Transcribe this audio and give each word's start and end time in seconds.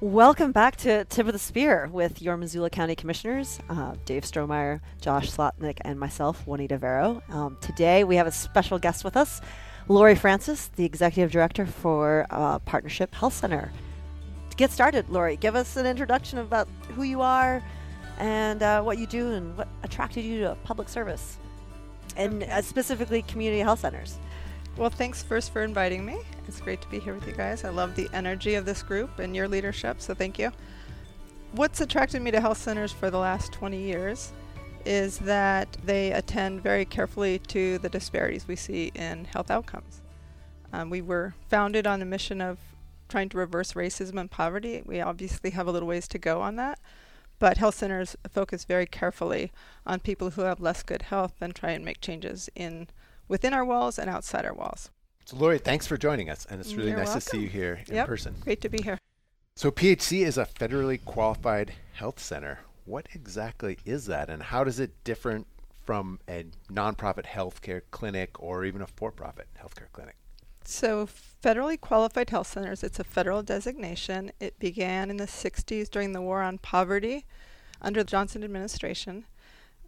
Welcome 0.00 0.52
back 0.52 0.76
to 0.76 1.04
Tip 1.04 1.26
of 1.26 1.34
the 1.34 1.38
Spear 1.38 1.90
with 1.92 2.22
your 2.22 2.38
Missoula 2.38 2.70
County 2.70 2.94
Commissioners, 2.94 3.60
uh, 3.68 3.94
Dave 4.06 4.22
Strohmaier, 4.22 4.80
Josh 5.02 5.30
Slotnick, 5.30 5.76
and 5.82 6.00
myself, 6.00 6.46
Juanita 6.46 6.78
Vero. 6.78 7.22
Um, 7.28 7.58
today 7.60 8.04
we 8.04 8.16
have 8.16 8.26
a 8.26 8.32
special 8.32 8.78
guest 8.78 9.04
with 9.04 9.14
us, 9.14 9.42
Laurie 9.88 10.14
Francis, 10.14 10.68
the 10.76 10.86
Executive 10.86 11.30
Director 11.30 11.66
for 11.66 12.26
uh, 12.30 12.60
Partnership 12.60 13.14
Health 13.14 13.34
Center. 13.34 13.70
To 14.48 14.56
get 14.56 14.70
started, 14.70 15.06
Laurie, 15.10 15.36
give 15.36 15.54
us 15.54 15.76
an 15.76 15.84
introduction 15.84 16.38
about 16.38 16.66
who 16.94 17.02
you 17.02 17.20
are 17.20 17.62
and 18.18 18.62
uh, 18.62 18.80
what 18.82 18.96
you 18.96 19.06
do 19.06 19.32
and 19.32 19.54
what 19.58 19.68
attracted 19.82 20.24
you 20.24 20.40
to 20.40 20.56
public 20.64 20.88
service, 20.88 21.36
and 22.16 22.42
Okay. 22.42 22.50
uh, 22.50 22.62
specifically 22.62 23.20
community 23.22 23.60
health 23.60 23.80
centers. 23.80 24.18
Well, 24.76 24.88
thanks 24.88 25.22
first 25.22 25.52
for 25.52 25.62
inviting 25.62 26.06
me. 26.06 26.18
It's 26.48 26.60
great 26.60 26.80
to 26.80 26.88
be 26.88 27.00
here 27.00 27.14
with 27.14 27.26
you 27.26 27.34
guys. 27.34 27.64
I 27.64 27.70
love 27.70 27.96
the 27.96 28.08
energy 28.12 28.54
of 28.54 28.64
this 28.64 28.82
group 28.82 29.18
and 29.18 29.36
your 29.36 29.48
leadership, 29.48 30.00
so 30.00 30.14
thank 30.14 30.38
you. 30.38 30.52
What's 31.52 31.80
attracted 31.80 32.22
me 32.22 32.30
to 32.30 32.40
health 32.40 32.58
centers 32.58 32.92
for 32.92 33.10
the 33.10 33.18
last 33.18 33.52
20 33.52 33.76
years 33.80 34.32
is 34.86 35.18
that 35.18 35.76
they 35.84 36.12
attend 36.12 36.62
very 36.62 36.84
carefully 36.84 37.40
to 37.48 37.78
the 37.78 37.88
disparities 37.88 38.48
we 38.48 38.56
see 38.56 38.92
in 38.94 39.24
health 39.26 39.50
outcomes. 39.50 40.00
Um, 40.72 40.88
we 40.88 41.02
were 41.02 41.34
founded 41.48 41.86
on 41.86 42.00
a 42.00 42.06
mission 42.06 42.40
of 42.40 42.58
trying 43.08 43.28
to 43.30 43.38
reverse 43.38 43.72
racism 43.72 44.18
and 44.18 44.30
poverty. 44.30 44.82
We 44.86 45.00
obviously 45.00 45.50
have 45.50 45.66
a 45.66 45.72
little 45.72 45.88
ways 45.88 46.06
to 46.08 46.18
go 46.18 46.40
on 46.40 46.56
that, 46.56 46.78
but 47.38 47.58
health 47.58 47.74
centers 47.74 48.16
focus 48.30 48.64
very 48.64 48.86
carefully 48.86 49.52
on 49.84 50.00
people 50.00 50.30
who 50.30 50.42
have 50.42 50.60
less 50.60 50.82
good 50.82 51.02
health 51.02 51.34
and 51.40 51.54
try 51.54 51.70
and 51.70 51.84
make 51.84 52.00
changes 52.00 52.48
in 52.54 52.88
within 53.30 53.54
our 53.54 53.64
walls 53.64 53.98
and 53.98 54.10
outside 54.10 54.44
our 54.44 54.52
walls. 54.52 54.90
So, 55.24 55.36
Laurie, 55.36 55.58
thanks 55.58 55.86
for 55.86 55.96
joining 55.96 56.28
us, 56.28 56.46
and 56.50 56.60
it's 56.60 56.74
really 56.74 56.90
You're 56.90 56.98
nice 56.98 57.14
to 57.14 57.20
see 57.20 57.38
you 57.38 57.48
here 57.48 57.84
in 57.88 57.94
Yep. 57.94 58.06
person. 58.08 58.34
Great 58.40 58.60
to 58.62 58.68
be 58.68 58.82
here. 58.82 58.98
So, 59.54 59.70
PHC 59.70 60.24
is 60.24 60.36
a 60.36 60.44
federally 60.44 61.02
qualified 61.02 61.72
health 61.92 62.18
center. 62.18 62.58
What 62.84 63.06
exactly 63.14 63.78
is 63.86 64.06
that, 64.06 64.28
and 64.28 64.42
how 64.42 64.64
does 64.64 64.80
it 64.80 65.04
differ 65.04 65.44
from 65.84 66.18
a 66.28 66.46
nonprofit 66.68 67.26
healthcare 67.26 67.82
clinic 67.92 68.42
or 68.42 68.64
even 68.64 68.82
a 68.82 68.86
for-profit 68.86 69.46
healthcare 69.56 69.92
clinic? 69.92 70.16
So, 70.64 71.06
federally 71.06 71.80
qualified 71.80 72.30
health 72.30 72.48
centers, 72.48 72.82
it's 72.82 72.98
a 72.98 73.04
federal 73.04 73.42
designation. 73.44 74.32
It 74.40 74.58
began 74.58 75.08
in 75.08 75.18
the 75.18 75.28
60s 75.28 75.88
during 75.88 76.12
the 76.12 76.20
war 76.20 76.42
on 76.42 76.58
poverty 76.58 77.26
under 77.80 78.02
the 78.02 78.10
Johnson 78.10 78.42
administration. 78.42 79.24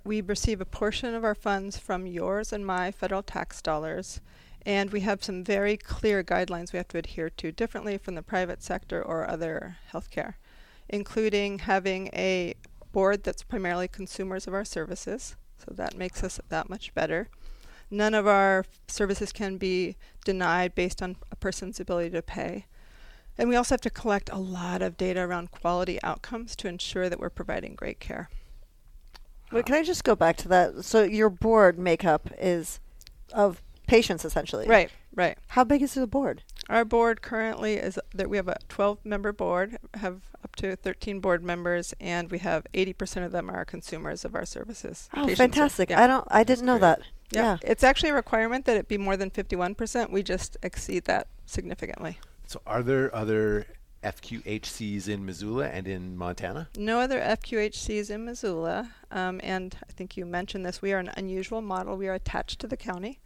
We 0.04 0.20
receive 0.20 0.60
a 0.60 0.64
portion 0.64 1.14
of 1.14 1.22
our 1.22 1.34
funds 1.34 1.78
from 1.78 2.06
yours 2.06 2.52
and 2.52 2.66
my 2.66 2.90
federal 2.90 3.22
tax 3.22 3.62
dollars, 3.62 4.20
and 4.66 4.90
we 4.90 5.00
have 5.00 5.22
some 5.22 5.44
very 5.44 5.76
clear 5.76 6.24
guidelines 6.24 6.72
we 6.72 6.78
have 6.78 6.88
to 6.88 6.98
adhere 6.98 7.30
to 7.30 7.52
differently 7.52 7.98
from 7.98 8.16
the 8.16 8.22
private 8.22 8.64
sector 8.64 9.00
or 9.00 9.30
other 9.30 9.76
healthcare, 9.92 10.34
including 10.88 11.60
having 11.60 12.08
a 12.08 12.54
board 12.90 13.22
that's 13.22 13.44
primarily 13.44 13.86
consumers 13.86 14.48
of 14.48 14.54
our 14.54 14.64
services, 14.64 15.36
so 15.56 15.72
that 15.72 15.96
makes 15.96 16.24
us 16.24 16.40
that 16.48 16.68
much 16.68 16.92
better. 16.94 17.28
None 17.88 18.14
of 18.14 18.26
our 18.26 18.64
services 18.88 19.32
can 19.32 19.56
be 19.56 19.96
denied 20.24 20.74
based 20.74 21.00
on 21.00 21.16
a 21.30 21.36
person's 21.36 21.78
ability 21.78 22.10
to 22.10 22.22
pay. 22.22 22.66
And 23.38 23.48
we 23.48 23.54
also 23.54 23.74
have 23.74 23.80
to 23.82 23.90
collect 23.90 24.30
a 24.32 24.38
lot 24.38 24.82
of 24.82 24.96
data 24.96 25.20
around 25.20 25.52
quality 25.52 26.02
outcomes 26.02 26.56
to 26.56 26.68
ensure 26.68 27.08
that 27.08 27.20
we're 27.20 27.30
providing 27.30 27.76
great 27.76 28.00
care. 28.00 28.28
Wait, 29.52 29.66
can 29.66 29.74
I 29.74 29.82
just 29.82 30.04
go 30.04 30.14
back 30.14 30.36
to 30.38 30.48
that? 30.48 30.84
So 30.84 31.02
your 31.02 31.30
board 31.30 31.78
makeup 31.78 32.28
is 32.38 32.80
of 33.32 33.62
patients 33.86 34.24
essentially. 34.24 34.66
Right, 34.66 34.90
right. 35.14 35.36
How 35.48 35.64
big 35.64 35.82
is 35.82 35.94
the 35.94 36.06
board? 36.06 36.42
Our 36.68 36.84
board 36.84 37.22
currently 37.22 37.74
is 37.74 37.98
that 38.14 38.30
we 38.30 38.36
have 38.36 38.48
a 38.48 38.56
12 38.68 38.98
member 39.04 39.32
board, 39.32 39.76
have 39.94 40.22
up 40.44 40.56
to 40.56 40.76
13 40.76 41.20
board 41.20 41.42
members, 41.42 41.92
and 42.00 42.30
we 42.30 42.38
have 42.38 42.66
80% 42.72 43.24
of 43.24 43.32
them 43.32 43.50
are 43.50 43.64
consumers 43.64 44.24
of 44.24 44.34
our 44.34 44.44
services. 44.46 45.08
Oh, 45.12 45.22
Patients 45.22 45.32
are- 45.32 45.42
fantastic! 45.44 45.90
yeah. 45.90 46.02
I 46.02 46.06
don't. 46.06 46.26
I 46.30 46.44
didn't 46.44 46.64
know 46.66 46.78
that. 46.78 47.00
Yeah. 47.30 47.42
Yeah. 47.42 47.56
It's 47.62 47.82
actually 47.84 48.10
a 48.10 48.14
requirement 48.14 48.64
that 48.66 48.76
it 48.76 48.88
be 48.88 48.98
more 48.98 49.16
than 49.16 49.30
51%. 49.30 50.10
We 50.10 50.22
just 50.22 50.56
exceed 50.62 51.04
that 51.06 51.28
significantly. 51.46 52.18
So, 52.46 52.60
are 52.66 52.82
there 52.82 53.14
other 53.14 53.66
FQHCs 54.02 55.08
in 55.08 55.24
Missoula 55.24 55.68
and 55.68 55.86
in 55.86 56.16
Montana? 56.16 56.68
No 56.76 57.00
other 57.00 57.20
FQHCs 57.20 58.10
in 58.10 58.24
Missoula, 58.24 58.90
um, 59.10 59.40
and 59.42 59.76
I 59.88 59.92
think 59.92 60.16
you 60.16 60.26
mentioned 60.26 60.66
this. 60.66 60.82
We 60.82 60.92
are 60.92 60.98
an 60.98 61.12
unusual 61.16 61.62
model. 61.62 61.96
We 61.96 62.08
are 62.08 62.14
attached 62.14 62.60
to 62.60 62.66
the 62.66 62.76
county. 62.76 63.20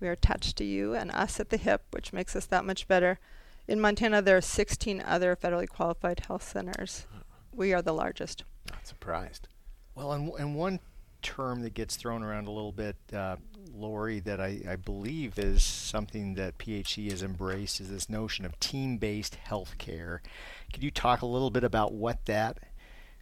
We 0.00 0.08
are 0.08 0.12
attached 0.12 0.56
to 0.58 0.64
you 0.64 0.94
and 0.94 1.10
us 1.10 1.40
at 1.40 1.50
the 1.50 1.56
hip, 1.56 1.82
which 1.90 2.12
makes 2.12 2.36
us 2.36 2.46
that 2.46 2.64
much 2.64 2.86
better. 2.86 3.18
In 3.66 3.80
Montana, 3.80 4.22
there 4.22 4.36
are 4.36 4.42
16 4.42 5.02
other 5.04 5.36
federally 5.36 5.68
qualified 5.68 6.20
health 6.20 6.48
centers. 6.48 7.06
We 7.52 7.72
are 7.74 7.82
the 7.82 7.92
largest. 7.92 8.44
Not 8.70 8.86
surprised. 8.86 9.48
Well, 9.94 10.12
and, 10.12 10.32
and 10.38 10.54
one 10.54 10.80
term 11.22 11.62
that 11.62 11.74
gets 11.74 11.96
thrown 11.96 12.22
around 12.22 12.46
a 12.46 12.50
little 12.50 12.72
bit, 12.72 12.96
uh, 13.12 13.36
Laurie, 13.74 14.20
that 14.20 14.40
I, 14.40 14.60
I 14.68 14.76
believe 14.76 15.38
is 15.38 15.62
something 15.62 16.34
that 16.34 16.58
PHC 16.58 17.10
has 17.10 17.22
embraced 17.22 17.80
is 17.80 17.90
this 17.90 18.08
notion 18.08 18.44
of 18.44 18.58
team-based 18.60 19.38
healthcare. 19.48 20.20
Could 20.72 20.82
you 20.82 20.90
talk 20.90 21.22
a 21.22 21.26
little 21.26 21.50
bit 21.50 21.64
about 21.64 21.92
what 21.92 22.26
that 22.26 22.58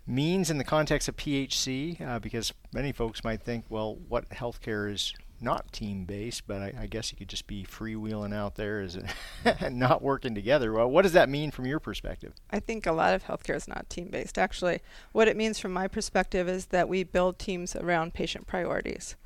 means 0.07 0.51
in 0.51 0.59
the 0.59 0.65
context 0.65 1.09
of 1.09 1.17
PHC? 1.17 2.01
Uh, 2.01 2.19
because 2.19 2.53
many 2.73 2.93
folks 2.93 3.25
might 3.25 3.43
think, 3.43 3.65
well, 3.69 3.97
what 4.09 4.29
healthcare 4.31 4.91
is 4.91 5.15
not 5.41 5.73
team-based, 5.73 6.47
but 6.47 6.63
I, 6.63 6.73
I 6.81 6.87
guess 6.87 7.13
you 7.13 7.19
could 7.19 7.29
just 7.29 7.47
be 7.47 7.65
freewheeling 7.65 8.35
out 8.35 8.55
there 8.55 8.81
as 8.81 8.99
not 9.71 10.03
working 10.03 10.35
together. 10.35 10.73
Well, 10.73 10.89
what 10.89 11.03
does 11.03 11.13
that 11.13 11.29
mean 11.29 11.51
from 11.51 11.67
your 11.67 11.81
perspective? 11.81 12.33
I 12.51 12.61
think 12.61 12.87
a 12.87 12.93
lot 12.93 13.15
of 13.15 13.25
healthcare 13.25 13.57
is 13.57 13.69
not 13.69 13.89
team 13.91 14.09
based. 14.09 14.39
Actually, 14.39 14.81
what 15.13 15.29
it 15.29 15.37
means 15.37 15.59
from 15.59 15.73
my 15.73 15.89
perspective 15.89 16.49
is 16.49 16.67
that 16.67 16.89
we 16.89 17.05
build 17.05 17.39
teams 17.39 17.77
around 17.77 18.15
patient 18.15 18.47
priorities. 18.47 19.17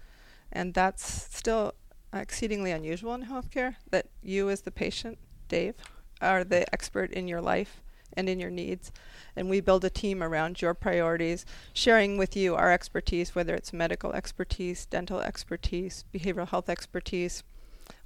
And 0.53 0.75
that's 0.75 1.28
still 1.34 1.75
exceedingly 2.12 2.72
unusual 2.72 3.15
in 3.15 3.27
healthcare 3.27 3.77
that 3.91 4.06
you, 4.22 4.50
as 4.50 4.62
the 4.62 4.71
patient, 4.71 5.19
Dave, 5.49 5.75
are 6.21 6.44
the 6.44 6.72
expert 6.72 7.12
in 7.12 7.28
your 7.28 7.41
life 7.41 7.83
and 8.15 8.28
in 8.28 8.41
your 8.41 8.50
needs. 8.50 8.91
And 9.37 9.49
we 9.49 9.60
build 9.60 9.84
a 9.84 9.91
team 9.91 10.22
around 10.22 10.60
your 10.60 10.75
priorities, 10.75 11.47
sharing 11.72 12.19
with 12.19 12.37
you 12.37 12.56
our 12.56 12.72
expertise, 12.72 13.34
whether 13.34 13.55
it's 13.55 13.72
medical 13.72 14.12
expertise, 14.12 14.87
dental 14.87 15.21
expertise, 15.21 16.05
behavioral 16.12 16.49
health 16.49 16.69
expertise. 16.69 17.44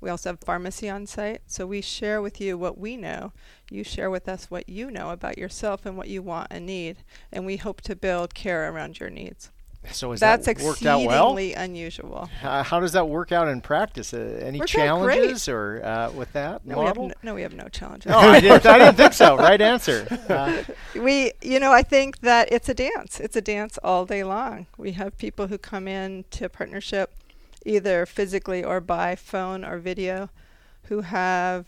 We 0.01 0.11
also 0.11 0.31
have 0.31 0.41
pharmacy 0.41 0.89
on 0.91 1.07
site. 1.07 1.43
So 1.47 1.67
we 1.67 1.81
share 1.81 2.21
with 2.21 2.41
you 2.41 2.59
what 2.59 2.79
we 2.79 2.97
know 2.97 3.33
you 3.71 3.83
share 3.83 4.11
with 4.11 4.29
us 4.29 4.51
what 4.51 4.69
you 4.69 4.91
know 4.91 5.11
about 5.11 5.39
yourself 5.39 5.87
and 5.87 5.97
what 5.97 6.09
you 6.09 6.23
want 6.23 6.49
and 6.51 6.67
need, 6.67 6.99
and 7.33 7.45
we 7.45 7.57
hope 7.57 7.81
to 7.83 7.97
build 7.97 8.35
care 8.35 8.71
around 8.71 9.01
your 9.01 9.11
needs. 9.11 9.51
So 9.93 10.11
has 10.13 10.21
That's 10.21 10.47
that 10.47 10.61
worked 10.61 10.85
out 10.87 11.03
well? 11.05 11.33
exceedingly 11.37 11.55
unusual. 11.55 12.29
Uh, 12.43 12.63
how 12.63 12.81
does 12.81 12.93
that 12.93 13.09
work 13.09 13.33
out 13.33 13.49
in 13.49 13.61
practice? 13.61 14.13
Uh, 14.15 14.41
any 14.43 14.59
Worked 14.59 14.71
challenges 14.71 15.49
or 15.49 15.85
uh, 15.85 16.11
with 16.13 16.33
that 16.33 16.65
No 16.67 16.79
we, 16.79 16.85
model? 16.85 17.09
no, 17.09 17.15
no, 17.23 17.35
we 17.35 17.43
have 17.43 17.53
no 17.55 17.69
challenges. 17.69 18.11
No, 18.11 18.19
I 18.19 18.41
didn't. 18.41 18.65
I 18.67 18.79
didn't 18.79 18.97
think 18.97 19.13
so. 19.13 19.37
Right 19.45 19.61
answer. 19.61 20.07
Uh, 20.29 20.63
we, 20.99 21.33
you 21.43 21.61
know, 21.61 21.73
I 21.73 21.83
think 21.83 22.21
that 22.21 22.51
it's 22.51 22.69
a 22.69 22.75
dance. 22.75 23.21
It's 23.21 23.37
a 23.37 23.41
dance 23.43 23.79
all 23.85 24.07
day 24.07 24.25
long. 24.25 24.67
We 24.79 24.93
have 24.93 25.17
people 25.19 25.49
who 25.49 25.59
come 25.59 25.87
in 25.87 26.25
to 26.33 26.49
partnership, 26.49 27.13
either 27.67 28.07
physically 28.07 28.65
or 28.65 28.81
by 28.81 29.17
phone 29.17 29.65
or 29.65 29.79
video, 29.79 30.31
who 30.85 31.03
have 31.03 31.67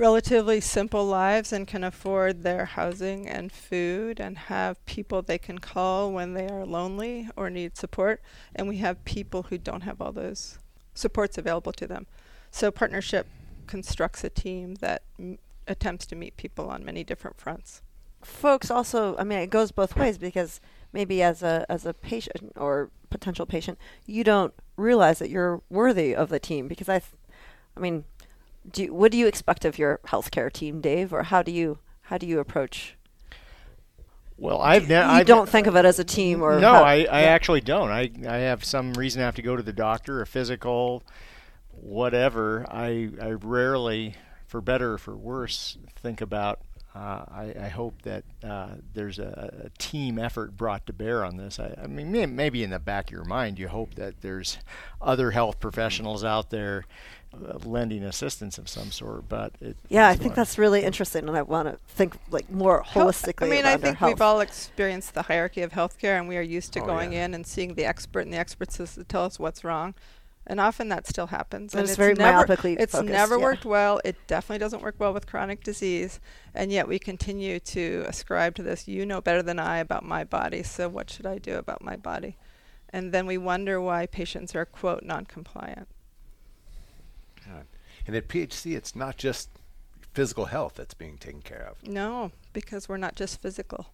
relatively 0.00 0.62
simple 0.62 1.04
lives 1.04 1.52
and 1.52 1.66
can 1.66 1.84
afford 1.84 2.42
their 2.42 2.64
housing 2.64 3.28
and 3.28 3.52
food 3.52 4.18
and 4.18 4.38
have 4.38 4.82
people 4.86 5.20
they 5.20 5.36
can 5.36 5.58
call 5.58 6.10
when 6.10 6.32
they 6.32 6.48
are 6.48 6.64
lonely 6.64 7.28
or 7.36 7.50
need 7.50 7.76
support. 7.76 8.22
And 8.56 8.66
we 8.66 8.78
have 8.78 9.04
people 9.04 9.42
who 9.44 9.58
don't 9.58 9.82
have 9.82 10.00
all 10.00 10.10
those 10.10 10.58
supports 10.94 11.36
available 11.36 11.72
to 11.72 11.86
them. 11.86 12.06
So 12.50 12.70
partnership 12.70 13.26
constructs 13.66 14.24
a 14.24 14.30
team 14.30 14.76
that 14.76 15.02
m- 15.18 15.36
attempts 15.68 16.06
to 16.06 16.16
meet 16.16 16.34
people 16.38 16.70
on 16.70 16.82
many 16.82 17.04
different 17.04 17.38
fronts. 17.38 17.82
Folks 18.22 18.70
also. 18.70 19.16
I 19.18 19.24
mean, 19.24 19.38
it 19.40 19.50
goes 19.50 19.70
both 19.70 19.96
ways 19.96 20.16
because 20.16 20.62
maybe 20.94 21.22
as 21.22 21.42
a 21.42 21.66
as 21.68 21.84
a 21.84 21.92
patient 21.92 22.52
or 22.56 22.90
potential 23.10 23.44
patient, 23.44 23.78
you 24.06 24.24
don't 24.24 24.54
realize 24.76 25.18
that 25.18 25.28
you're 25.28 25.60
worthy 25.68 26.14
of 26.16 26.30
the 26.30 26.40
team 26.40 26.68
because 26.68 26.88
I. 26.88 27.00
Th- 27.00 27.12
I 27.76 27.80
mean, 27.80 28.04
do 28.70 28.92
what 28.92 29.12
do 29.12 29.18
you 29.18 29.26
expect 29.26 29.64
of 29.64 29.78
your 29.78 30.00
healthcare 30.06 30.52
team, 30.52 30.80
Dave, 30.80 31.12
or 31.12 31.24
how 31.24 31.42
do 31.42 31.52
you 31.52 31.78
how 32.02 32.18
do 32.18 32.26
you 32.26 32.40
approach? 32.40 32.96
well, 34.36 34.60
I've 34.62 34.84
you 34.84 34.88
never. 34.88 35.24
don't 35.24 35.48
think 35.48 35.66
of 35.66 35.76
it 35.76 35.84
as 35.84 35.98
a 35.98 36.04
team, 36.04 36.40
or 36.42 36.58
no, 36.58 36.72
how- 36.72 36.82
I, 36.82 36.94
I 36.94 37.22
yeah. 37.22 37.28
actually 37.28 37.60
don't. 37.60 37.90
I 37.90 38.10
I 38.26 38.36
have 38.38 38.64
some 38.64 38.94
reason 38.94 39.20
I 39.22 39.26
have 39.26 39.36
to 39.36 39.42
go 39.42 39.54
to 39.56 39.62
the 39.62 39.72
doctor, 39.72 40.22
a 40.22 40.26
physical, 40.26 41.02
whatever. 41.70 42.66
I 42.70 43.10
I 43.20 43.30
rarely, 43.32 44.14
for 44.46 44.60
better 44.60 44.94
or 44.94 44.98
for 44.98 45.16
worse, 45.16 45.76
think 45.94 46.20
about 46.20 46.60
uh, 47.00 47.24
I, 47.30 47.54
I, 47.58 47.68
hope 47.68 48.02
that 48.02 48.24
uh, 48.44 48.74
there's 48.92 49.18
a, 49.18 49.62
a, 49.64 49.70
team 49.78 50.18
effort 50.18 50.54
brought 50.54 50.84
to 50.86 50.92
bear 50.92 51.24
on 51.24 51.38
this. 51.38 51.58
I, 51.58 51.74
I, 51.82 51.86
mean, 51.86 52.12
may, 52.12 52.26
maybe 52.26 52.62
in 52.62 52.68
the 52.68 52.78
back 52.78 53.06
of 53.06 53.12
your 53.12 53.24
mind, 53.24 53.58
you 53.58 53.68
hope 53.68 53.94
that 53.94 54.20
there's 54.20 54.58
other 55.00 55.30
health 55.30 55.60
professionals 55.60 56.24
out 56.24 56.50
there 56.50 56.84
uh, 57.32 57.56
lending 57.64 58.02
assistance 58.02 58.58
of 58.58 58.68
some 58.68 58.90
sort. 58.90 59.30
But 59.30 59.54
yeah, 59.88 60.08
I 60.08 60.16
think 60.16 60.34
that's 60.34 60.58
really 60.58 60.82
interesting, 60.82 61.26
and 61.26 61.36
I 61.38 61.42
want 61.42 61.68
to 61.68 61.78
think 61.88 62.18
like 62.28 62.50
more 62.50 62.82
holistically. 62.82 63.46
I 63.46 63.48
mean, 63.48 63.64
I 63.64 63.78
think 63.78 63.98
we've 64.02 64.20
all 64.20 64.40
experienced 64.40 65.14
the 65.14 65.22
hierarchy 65.22 65.62
of 65.62 65.72
healthcare, 65.72 66.18
and 66.18 66.28
we 66.28 66.36
are 66.36 66.42
used 66.42 66.74
to 66.74 66.82
oh, 66.82 66.86
going 66.86 67.14
yeah. 67.14 67.24
in 67.24 67.34
and 67.34 67.46
seeing 67.46 67.76
the 67.76 67.86
expert, 67.86 68.20
and 68.20 68.32
the 68.32 68.38
expert 68.38 68.72
says 68.72 68.94
to 68.96 69.04
tell 69.04 69.24
us 69.24 69.38
what's 69.38 69.64
wrong 69.64 69.94
and 70.46 70.60
often 70.60 70.88
that 70.88 71.06
still 71.06 71.28
happens. 71.28 71.74
And, 71.74 71.80
and 71.80 71.88
it's, 71.88 71.96
very 71.96 72.14
never, 72.14 72.46
myopically 72.46 72.76
It's 72.78 72.92
focused, 72.92 73.12
never 73.12 73.36
yeah. 73.36 73.44
worked 73.44 73.64
well. 73.64 74.00
It 74.04 74.16
definitely 74.26 74.58
doesn't 74.58 74.82
work 74.82 74.96
well 74.98 75.12
with 75.12 75.26
chronic 75.26 75.62
disease, 75.62 76.20
and 76.54 76.72
yet 76.72 76.88
we 76.88 76.98
continue 76.98 77.60
to 77.60 78.04
ascribe 78.08 78.54
to 78.56 78.62
this. 78.62 78.88
You 78.88 79.06
know 79.06 79.20
better 79.20 79.42
than 79.42 79.58
I 79.58 79.78
about 79.78 80.04
my 80.04 80.24
body, 80.24 80.62
so 80.62 80.88
what 80.88 81.10
should 81.10 81.26
I 81.26 81.38
do 81.38 81.56
about 81.56 81.82
my 81.82 81.96
body? 81.96 82.36
And 82.92 83.12
then 83.12 83.26
we 83.26 83.38
wonder 83.38 83.80
why 83.80 84.06
patients 84.06 84.54
are 84.54 84.64
quote 84.64 85.04
non-compliant. 85.04 85.88
And 88.06 88.16
at 88.16 88.28
PHC, 88.28 88.76
it's 88.76 88.96
not 88.96 89.16
just 89.16 89.50
physical 90.12 90.46
health 90.46 90.74
that's 90.74 90.94
being 90.94 91.16
taken 91.18 91.40
care 91.40 91.66
of. 91.70 91.86
No, 91.86 92.32
because 92.52 92.88
we're 92.88 92.96
not 92.96 93.14
just 93.14 93.40
physical. 93.40 93.86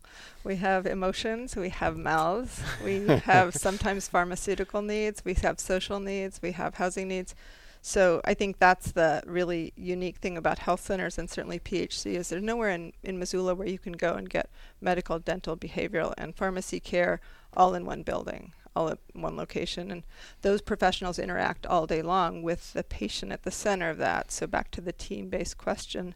We 0.44 0.56
have 0.56 0.86
emotions, 0.86 1.56
we 1.56 1.68
have 1.68 1.96
mouths, 1.96 2.62
we 2.84 3.06
have 3.24 3.54
sometimes 3.54 4.08
pharmaceutical 4.08 4.82
needs, 4.82 5.24
we 5.24 5.34
have 5.34 5.60
social 5.60 6.00
needs, 6.00 6.40
we 6.42 6.52
have 6.52 6.76
housing 6.76 7.08
needs. 7.08 7.34
So 7.82 8.20
I 8.24 8.34
think 8.34 8.58
that's 8.58 8.90
the 8.90 9.22
really 9.26 9.72
unique 9.76 10.16
thing 10.16 10.36
about 10.36 10.58
health 10.58 10.80
centers 10.80 11.18
and 11.18 11.30
certainly 11.30 11.60
PHC 11.60 12.14
is 12.14 12.30
there's 12.30 12.42
nowhere 12.42 12.70
in, 12.70 12.92
in 13.04 13.18
Missoula 13.18 13.54
where 13.54 13.68
you 13.68 13.78
can 13.78 13.92
go 13.92 14.14
and 14.14 14.28
get 14.28 14.50
medical, 14.80 15.20
dental, 15.20 15.56
behavioral, 15.56 16.12
and 16.18 16.34
pharmacy 16.34 16.80
care 16.80 17.20
all 17.56 17.74
in 17.74 17.86
one 17.86 18.02
building, 18.02 18.52
all 18.76 18.90
at 18.90 18.98
one 19.14 19.36
location. 19.36 19.90
And 19.90 20.02
those 20.42 20.60
professionals 20.60 21.18
interact 21.18 21.66
all 21.66 21.86
day 21.86 22.02
long 22.02 22.42
with 22.42 22.72
the 22.74 22.84
patient 22.84 23.32
at 23.32 23.42
the 23.42 23.50
center 23.50 23.90
of 23.90 23.98
that. 23.98 24.30
So 24.30 24.46
back 24.46 24.70
to 24.72 24.80
the 24.80 24.92
team-based 24.92 25.56
question, 25.56 26.14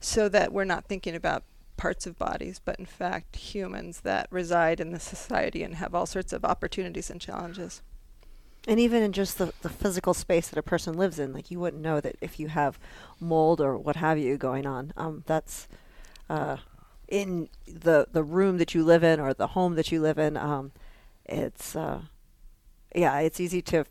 so 0.00 0.28
that 0.28 0.52
we're 0.52 0.64
not 0.64 0.84
thinking 0.84 1.14
about 1.14 1.44
parts 1.76 2.06
of 2.06 2.18
bodies, 2.18 2.60
but 2.64 2.78
in 2.78 2.86
fact 2.86 3.36
humans 3.36 4.02
that 4.02 4.28
reside 4.30 4.80
in 4.80 4.92
the 4.92 5.00
society 5.00 5.62
and 5.62 5.76
have 5.76 5.94
all 5.94 6.06
sorts 6.06 6.32
of 6.32 6.44
opportunities 6.44 7.10
and 7.10 7.20
challenges. 7.20 7.82
And 8.68 8.78
even 8.80 9.02
in 9.02 9.12
just 9.12 9.38
the, 9.38 9.52
the 9.62 9.68
physical 9.68 10.14
space 10.14 10.48
that 10.48 10.58
a 10.58 10.62
person 10.62 10.94
lives 10.94 11.18
in, 11.18 11.32
like 11.32 11.50
you 11.50 11.58
wouldn't 11.60 11.82
know 11.82 12.00
that 12.00 12.16
if 12.20 12.38
you 12.38 12.48
have 12.48 12.78
mold 13.20 13.60
or 13.60 13.76
what 13.76 13.96
have 13.96 14.18
you 14.18 14.36
going 14.36 14.66
on. 14.66 14.92
Um, 14.96 15.22
that's 15.26 15.68
uh, 16.30 16.58
in 17.08 17.48
the 17.66 18.06
the 18.10 18.22
room 18.22 18.58
that 18.58 18.74
you 18.74 18.82
live 18.82 19.04
in 19.04 19.20
or 19.20 19.34
the 19.34 19.48
home 19.48 19.74
that 19.74 19.92
you 19.92 20.00
live 20.00 20.18
in. 20.18 20.36
Um, 20.36 20.72
it's 21.26 21.74
uh, 21.76 22.02
yeah, 22.94 23.18
it's 23.20 23.40
easy 23.40 23.62
to 23.62 23.84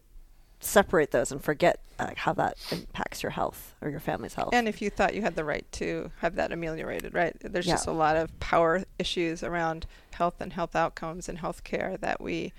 separate 0.60 1.12
those 1.12 1.32
and 1.32 1.44
forget 1.44 1.80
uh, 2.00 2.12
how 2.16 2.32
that 2.34 2.58
impacts 2.72 3.22
your 3.22 3.32
health 3.32 3.76
or 3.82 3.90
your 3.90 4.00
family's 4.00 4.34
health. 4.36 4.54
And 4.54 4.68
if 4.68 4.82
you 4.82 4.90
thought 4.90 5.14
you 5.14 5.22
had 5.22 5.36
the 5.36 5.44
right 5.44 5.70
to 5.74 6.10
have 6.20 6.36
that 6.36 6.52
ameliorated, 6.54 7.14
right? 7.14 7.36
There's 7.42 7.68
Yeah. 7.68 7.74
just 7.74 7.88
a 7.88 7.92
lot 7.92 8.16
of 8.16 8.40
power 8.40 8.84
issues 8.98 9.44
around 9.44 9.86
health 10.14 10.36
and 10.40 10.54
health 10.54 10.74
outcomes 10.76 11.28
and 11.28 11.40
health 11.40 11.64
care 11.66 11.98
that 11.98 12.22
we 12.22 12.54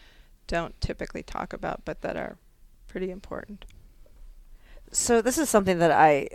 don't 0.46 0.78
typically 0.82 1.22
talk 1.22 1.52
about, 1.54 1.84
but 1.86 2.02
that 2.02 2.16
are 2.16 2.36
pretty 2.88 3.10
important. 3.10 3.64
So 4.92 5.22
this 5.22 5.38
is 5.38 5.48
something 5.48 5.78
that 5.78 5.90
I 5.90 6.28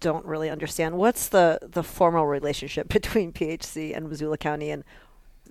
don't 0.00 0.24
really 0.24 0.48
understand. 0.48 0.96
What's 0.96 1.28
the 1.28 1.58
the 1.62 1.82
formal 1.82 2.26
relationship 2.26 2.88
between 2.92 3.32
PHC 3.32 3.94
and 3.96 4.08
Missoula 4.08 4.38
County, 4.38 4.70
and 4.70 4.84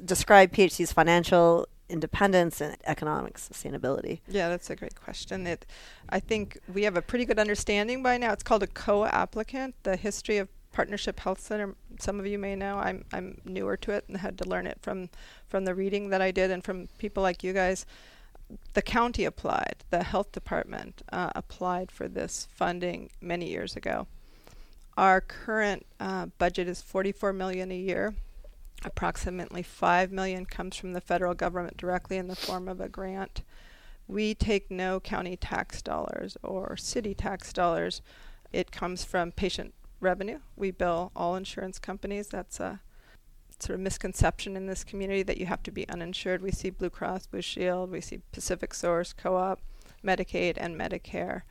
describe 0.03 0.51
PHC's 0.53 0.91
financial 0.93 1.67
independence 1.89 2.61
and 2.61 2.77
economic 2.85 3.35
sustainability? 3.37 4.19
Yeah, 4.27 4.49
that's 4.49 4.69
a 4.69 4.75
great 4.75 4.95
question. 4.95 5.47
It, 5.47 5.65
I 6.09 6.19
think 6.19 6.59
we 6.73 6.83
have 6.83 6.97
a 6.97 7.01
pretty 7.01 7.25
good 7.25 7.39
understanding 7.39 8.03
by 8.03 8.17
now. 8.17 8.33
It's 8.33 8.43
called 8.43 8.63
a 8.63 8.67
co-applicant. 8.67 9.75
The 9.83 9.95
history 9.95 10.37
of 10.37 10.49
Partnership 10.75 11.21
Health 11.21 11.39
Center. 11.39 11.73
Some 11.99 12.19
of 12.19 12.27
you 12.27 12.37
may 12.37 12.53
know. 12.53 12.77
I'm 12.77 13.05
I'm 13.13 13.39
newer 13.45 13.77
to 13.77 13.91
it 13.91 14.03
and 14.09 14.17
had 14.17 14.37
to 14.39 14.49
learn 14.49 14.67
it 14.67 14.79
from 14.81 15.09
from 15.47 15.63
the 15.63 15.73
reading 15.73 16.09
that 16.09 16.21
I 16.21 16.31
did 16.31 16.51
and 16.51 16.63
from 16.63 16.87
people 16.97 17.23
like 17.23 17.43
you 17.43 17.53
guys. 17.53 17.85
The 18.73 18.81
county 18.81 19.23
applied. 19.23 19.77
The 19.89 20.03
health 20.03 20.33
department 20.33 21.01
uh, 21.11 21.31
applied 21.33 21.91
for 21.91 22.09
this 22.09 22.47
funding 22.51 23.09
many 23.21 23.49
years 23.49 23.77
ago. 23.77 24.07
Our 24.97 25.21
current 25.21 25.85
uh, 25.99 26.27
budget 26.37 26.67
is 26.67 26.81
44 26.81 27.33
million 27.33 27.71
a 27.71 27.77
year. 27.77 28.13
Approximately 28.83 29.63
5 29.63 30.11
million 30.11 30.45
comes 30.45 30.75
from 30.75 30.93
the 30.93 31.01
federal 31.01 31.33
government 31.33 31.77
directly 31.77 32.17
in 32.17 32.27
the 32.27 32.35
form 32.35 32.67
of 32.67 32.79
a 32.79 32.89
grant. 32.89 33.41
We 34.07 34.35
take 34.35 34.69
no 34.69 34.99
county 34.99 35.35
tax 35.35 35.81
dollars 35.81 36.37
or 36.43 36.77
city 36.77 37.15
tax 37.15 37.51
dollars. 37.51 38.01
It 38.51 38.71
comes 38.71 39.03
from 39.03 39.31
patient 39.31 39.73
revenue. 39.99 40.39
We 40.55 40.71
bill 40.71 41.11
all 41.15 41.35
insurance 41.35 41.79
companies. 41.79 42.27
That's 42.27 42.59
a 42.59 42.81
sort 43.59 43.75
of 43.75 43.81
misconception 43.81 44.55
in 44.55 44.67
this 44.67 44.83
community 44.83 45.23
that 45.23 45.37
you 45.37 45.45
have 45.45 45.63
to 45.63 45.71
be 45.71 45.87
uninsured. 45.89 46.41
We 46.41 46.51
see 46.51 46.69
Blue 46.69 46.89
Cross 46.89 47.27
Blue 47.27 47.41
Shield, 47.41 47.91
we 47.91 48.01
see 48.01 48.19
PacificSource, 48.33 49.15
Co-op, 49.15 49.61
Medicaid, 50.03 50.55
and 50.57 50.75
Medicare, 50.75 51.43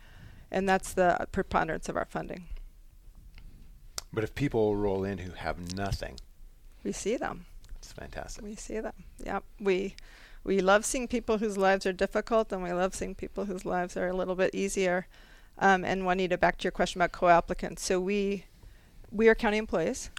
and 0.50 0.69
that's 0.69 0.93
the 0.93 1.27
preponderance 1.32 1.88
of 1.88 1.97
our 1.97 2.05
funding. 2.05 2.44
But 4.12 4.23
if 4.25 4.35
people 4.35 4.77
roll 4.77 5.03
in 5.03 5.19
who 5.19 5.32
have 5.32 5.75
nothing, 5.75 6.19
We 6.84 6.92
see 6.92 7.16
them. 7.16 7.46
it's 7.78 7.92
fantastic. 7.92 8.44
We 8.44 8.54
see 8.54 8.81
them. 8.81 8.92
Yep. 9.25 9.44
We 9.58 9.96
we 10.44 10.60
love 10.60 10.84
seeing 10.84 11.08
people 11.08 11.38
whose 11.38 11.56
lives 11.56 11.86
are 11.86 11.92
difficult, 11.92 12.52
and 12.52 12.62
we 12.62 12.72
love 12.72 12.94
seeing 12.94 13.14
people 13.14 13.46
whose 13.46 13.64
lives 13.64 13.96
are 13.96 14.08
a 14.08 14.12
little 14.12 14.34
bit 14.34 14.54
easier. 14.54 15.06
Um, 15.58 15.84
and 15.84 16.04
Juanita, 16.04 16.36
back 16.36 16.58
to 16.58 16.64
your 16.64 16.72
question 16.72 17.00
about 17.00 17.12
co-applicants. 17.12 17.82
So 17.82 17.98
we 17.98 18.44
we 19.10 19.28
are 19.28 19.34
county 19.34 19.56
employees. 19.56 20.10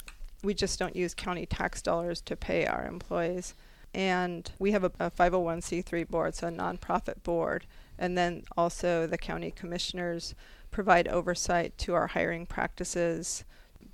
We 0.44 0.54
just 0.54 0.80
don't 0.80 0.96
use 0.96 1.14
county 1.14 1.46
tax 1.46 1.82
dollars 1.82 2.22
to 2.22 2.36
pay 2.36 2.66
our 2.66 2.86
employees. 2.86 3.54
And 3.94 4.52
we 4.60 4.72
have 4.72 4.84
a, 4.84 4.92
a 5.00 5.12
501c3 5.12 6.08
board, 6.10 6.36
so 6.36 6.48
a 6.48 6.52
nonprofit 6.52 7.24
board. 7.24 7.66
And 7.98 8.18
then 8.18 8.44
also 8.58 9.08
the 9.08 9.18
county 9.18 9.52
commissioners 9.52 10.36
provide 10.72 11.08
oversight 11.08 11.78
to 11.80 11.94
our 11.94 12.08
hiring 12.08 12.46
practices. 12.46 13.46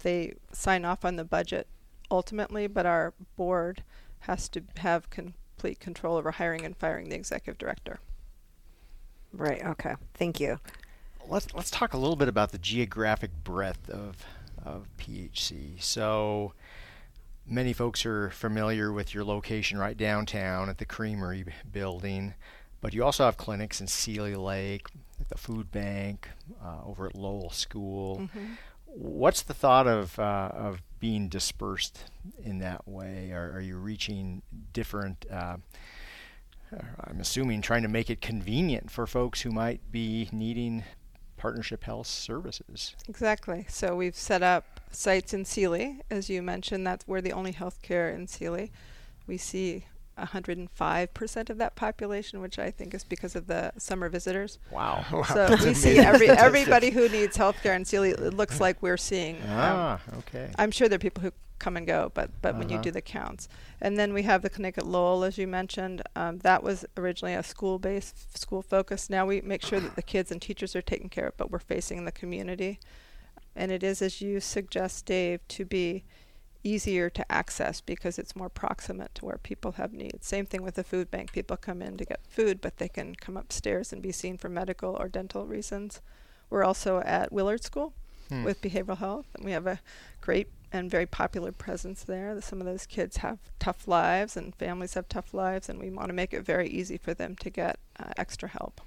They 0.01 0.35
sign 0.51 0.85
off 0.85 1.05
on 1.05 1.17
the 1.17 1.23
budget 1.23 1.67
ultimately, 2.11 2.67
but 2.67 2.85
our 2.85 3.13
board 3.35 3.83
has 4.21 4.47
to 4.49 4.63
have 4.77 5.09
complete 5.09 5.79
control 5.79 6.17
over 6.17 6.31
hiring 6.31 6.65
and 6.65 6.77
firing 6.77 7.09
the 7.09 7.15
executive 7.15 7.57
director. 7.57 7.99
Right. 9.33 9.63
Okay. 9.65 9.95
Thank 10.13 10.39
you. 10.39 10.59
Let's 11.27 11.53
let's 11.53 11.71
talk 11.71 11.93
a 11.93 11.97
little 11.97 12.15
bit 12.15 12.27
about 12.27 12.51
the 12.51 12.57
geographic 12.57 13.31
breadth 13.43 13.89
of 13.89 14.25
of 14.63 14.87
PHC. 14.97 15.81
So 15.81 16.53
many 17.47 17.73
folks 17.73 18.05
are 18.05 18.29
familiar 18.31 18.91
with 18.91 19.13
your 19.13 19.23
location 19.23 19.77
right 19.77 19.97
downtown 19.97 20.69
at 20.69 20.77
the 20.77 20.85
Creamery 20.85 21.45
building, 21.71 22.33
but 22.81 22.93
you 22.93 23.03
also 23.03 23.25
have 23.25 23.37
clinics 23.37 23.81
in 23.81 23.87
Seeley 23.87 24.35
Lake, 24.35 24.87
at 25.19 25.29
the 25.29 25.37
food 25.37 25.71
bank, 25.71 26.29
uh, 26.63 26.79
over 26.85 27.07
at 27.07 27.15
Lowell 27.15 27.51
School. 27.51 28.29
What's 28.85 29.41
the 29.43 29.53
thought 29.53 29.87
of 29.87 30.19
uh, 30.19 30.49
of 30.53 30.81
being 31.01 31.27
dispersed 31.27 32.05
in 32.41 32.59
that 32.59 32.87
way? 32.87 33.31
Are, 33.31 33.51
are 33.55 33.59
you 33.59 33.75
reaching 33.75 34.41
different? 34.71 35.25
Uh, 35.29 35.57
I'm 37.03 37.19
assuming 37.19 37.61
trying 37.61 37.81
to 37.81 37.89
make 37.89 38.09
it 38.09 38.21
convenient 38.21 38.89
for 38.89 39.05
folks 39.05 39.41
who 39.41 39.51
might 39.51 39.91
be 39.91 40.29
needing 40.31 40.85
partnership 41.35 41.83
health 41.83 42.07
services. 42.07 42.95
Exactly. 43.09 43.65
So 43.67 43.95
we've 43.95 44.15
set 44.15 44.43
up 44.43 44.79
sites 44.91 45.33
in 45.33 45.43
Seeley, 45.43 45.99
as 46.09 46.29
you 46.29 46.41
mentioned. 46.41 46.87
That's 46.87 47.05
we're 47.07 47.19
the 47.19 47.33
only 47.33 47.51
healthcare 47.51 48.13
in 48.15 48.27
Seeley. 48.27 48.71
We 49.27 49.37
see 49.37 49.85
105% 50.21 51.49
of 51.49 51.57
that 51.57 51.75
population, 51.75 52.41
which 52.41 52.59
I 52.59 52.71
think 52.71 52.93
is 52.93 53.03
because 53.03 53.35
of 53.35 53.47
the 53.47 53.71
summer 53.77 54.09
visitors. 54.09 54.59
Wow. 54.71 55.05
So 55.27 55.47
That's 55.47 55.63
we 55.65 55.73
see 55.73 55.97
every 55.99 56.29
everybody 56.29 56.89
who 56.89 57.07
needs 57.09 57.37
healthcare 57.37 57.75
in 57.75 57.85
Seeley. 57.85 58.09
It 58.11 58.33
looks 58.33 58.59
like 58.59 58.81
we're 58.81 58.97
seeing. 58.97 59.35
um, 59.43 59.47
ah, 59.49 59.99
okay. 60.19 60.49
I'm 60.57 60.71
sure 60.71 60.87
there 60.89 60.95
are 60.97 60.99
people 60.99 61.23
who 61.23 61.31
come 61.59 61.77
and 61.77 61.85
go, 61.85 62.11
but 62.13 62.29
but 62.41 62.57
when 62.57 62.69
you 62.69 62.75
Uh-huh. 62.75 62.83
do 62.83 62.91
the 62.91 63.01
counts, 63.01 63.47
and 63.79 63.97
then 63.97 64.13
we 64.13 64.23
have 64.23 64.41
the 64.41 64.49
clinic 64.49 64.77
at 64.77 64.85
Lowell, 64.85 65.23
as 65.23 65.37
you 65.37 65.47
mentioned. 65.47 66.01
Um, 66.15 66.39
that 66.39 66.63
was 66.63 66.85
originally 66.97 67.35
a 67.35 67.43
school-based, 67.43 68.37
school 68.37 68.61
focused. 68.63 69.09
Now 69.09 69.25
we 69.27 69.41
make 69.41 69.63
sure 69.63 69.79
that 69.79 69.95
the 69.95 70.01
kids 70.01 70.31
and 70.31 70.41
teachers 70.41 70.75
are 70.75 70.81
taken 70.81 71.07
care 71.09 71.27
of, 71.27 71.37
but 71.37 71.51
we're 71.51 71.59
facing 71.59 72.03
the 72.05 72.11
community, 72.11 72.79
and 73.55 73.71
it 73.71 73.83
is, 73.83 74.01
as 74.01 74.21
you 74.21 74.39
suggest, 74.39 75.05
Dave, 75.05 75.47
to 75.49 75.63
be 75.65 76.03
easier 76.63 77.09
to 77.09 77.31
access 77.31 77.81
because 77.81 78.19
it's 78.19 78.35
more 78.35 78.49
proximate 78.49 79.13
to 79.15 79.25
where 79.25 79.37
people 79.37 79.73
have 79.73 79.93
needs. 79.93 80.27
Same 80.27 80.45
thing 80.45 80.61
with 80.61 80.75
the 80.75 80.83
food 80.83 81.09
bank. 81.09 81.31
People 81.31 81.57
come 81.57 81.81
in 81.81 81.97
to 81.97 82.05
get 82.05 82.21
food, 82.27 82.61
but 82.61 82.77
they 82.77 82.87
can 82.89 83.15
come 83.15 83.37
upstairs 83.37 83.91
and 83.91 84.01
be 84.01 84.11
seen 84.11 84.37
for 84.37 84.49
medical 84.49 84.95
or 84.99 85.07
dental 85.09 85.45
reasons. 85.45 86.01
We're 86.49 86.63
also 86.63 86.99
at 86.99 87.31
Willard 87.31 87.63
School 87.63 87.93
Hmm. 88.29 88.45
with 88.45 88.61
behavioral 88.61 88.97
health, 88.99 89.25
and 89.35 89.43
we 89.43 89.51
have 89.51 89.67
a 89.67 89.81
great 90.21 90.47
and 90.71 90.89
very 90.89 91.05
popular 91.05 91.51
presence 91.51 92.03
there. 92.05 92.39
Some 92.39 92.61
of 92.61 92.65
those 92.65 92.85
kids 92.85 93.17
have 93.17 93.39
tough 93.59 93.89
lives 93.89 94.37
and 94.37 94.55
families 94.55 94.93
have 94.93 95.09
tough 95.09 95.33
lives, 95.33 95.67
and 95.67 95.79
we 95.79 95.89
want 95.89 96.07
to 96.07 96.13
make 96.13 96.33
it 96.33 96.43
very 96.45 96.69
easy 96.69 96.97
for 96.97 97.13
them 97.13 97.35
to 97.37 97.49
get 97.49 97.77
uh, 97.99 98.11
extra 98.15 98.47
help. 98.47 98.79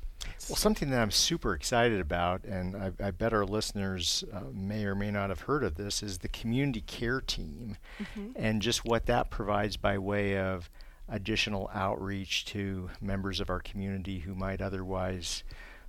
Well, 0.48 0.56
something 0.56 0.90
that 0.90 1.00
I'm 1.00 1.10
super 1.10 1.54
excited 1.54 2.00
about, 2.00 2.44
and 2.44 2.76
I, 2.76 2.92
I 3.02 3.10
bet 3.10 3.32
our 3.32 3.46
listeners 3.46 4.24
uh, 4.32 4.42
may 4.52 4.84
or 4.84 4.94
may 4.94 5.10
not 5.10 5.30
have 5.30 5.42
heard 5.42 5.64
of 5.64 5.76
this, 5.76 6.02
is 6.02 6.18
the 6.18 6.28
community 6.28 6.82
care 6.82 7.20
team 7.20 7.76
mm-hmm. 7.98 8.32
and 8.36 8.60
just 8.60 8.84
what 8.84 9.06
that 9.06 9.30
provides 9.30 9.76
by 9.76 9.98
way 9.98 10.38
of 10.38 10.70
additional 11.08 11.70
outreach 11.74 12.44
to 12.46 12.90
members 13.00 13.40
of 13.40 13.50
our 13.50 13.60
community 13.60 14.20
who 14.20 14.34
might 14.34 14.60
otherwise 14.60 15.44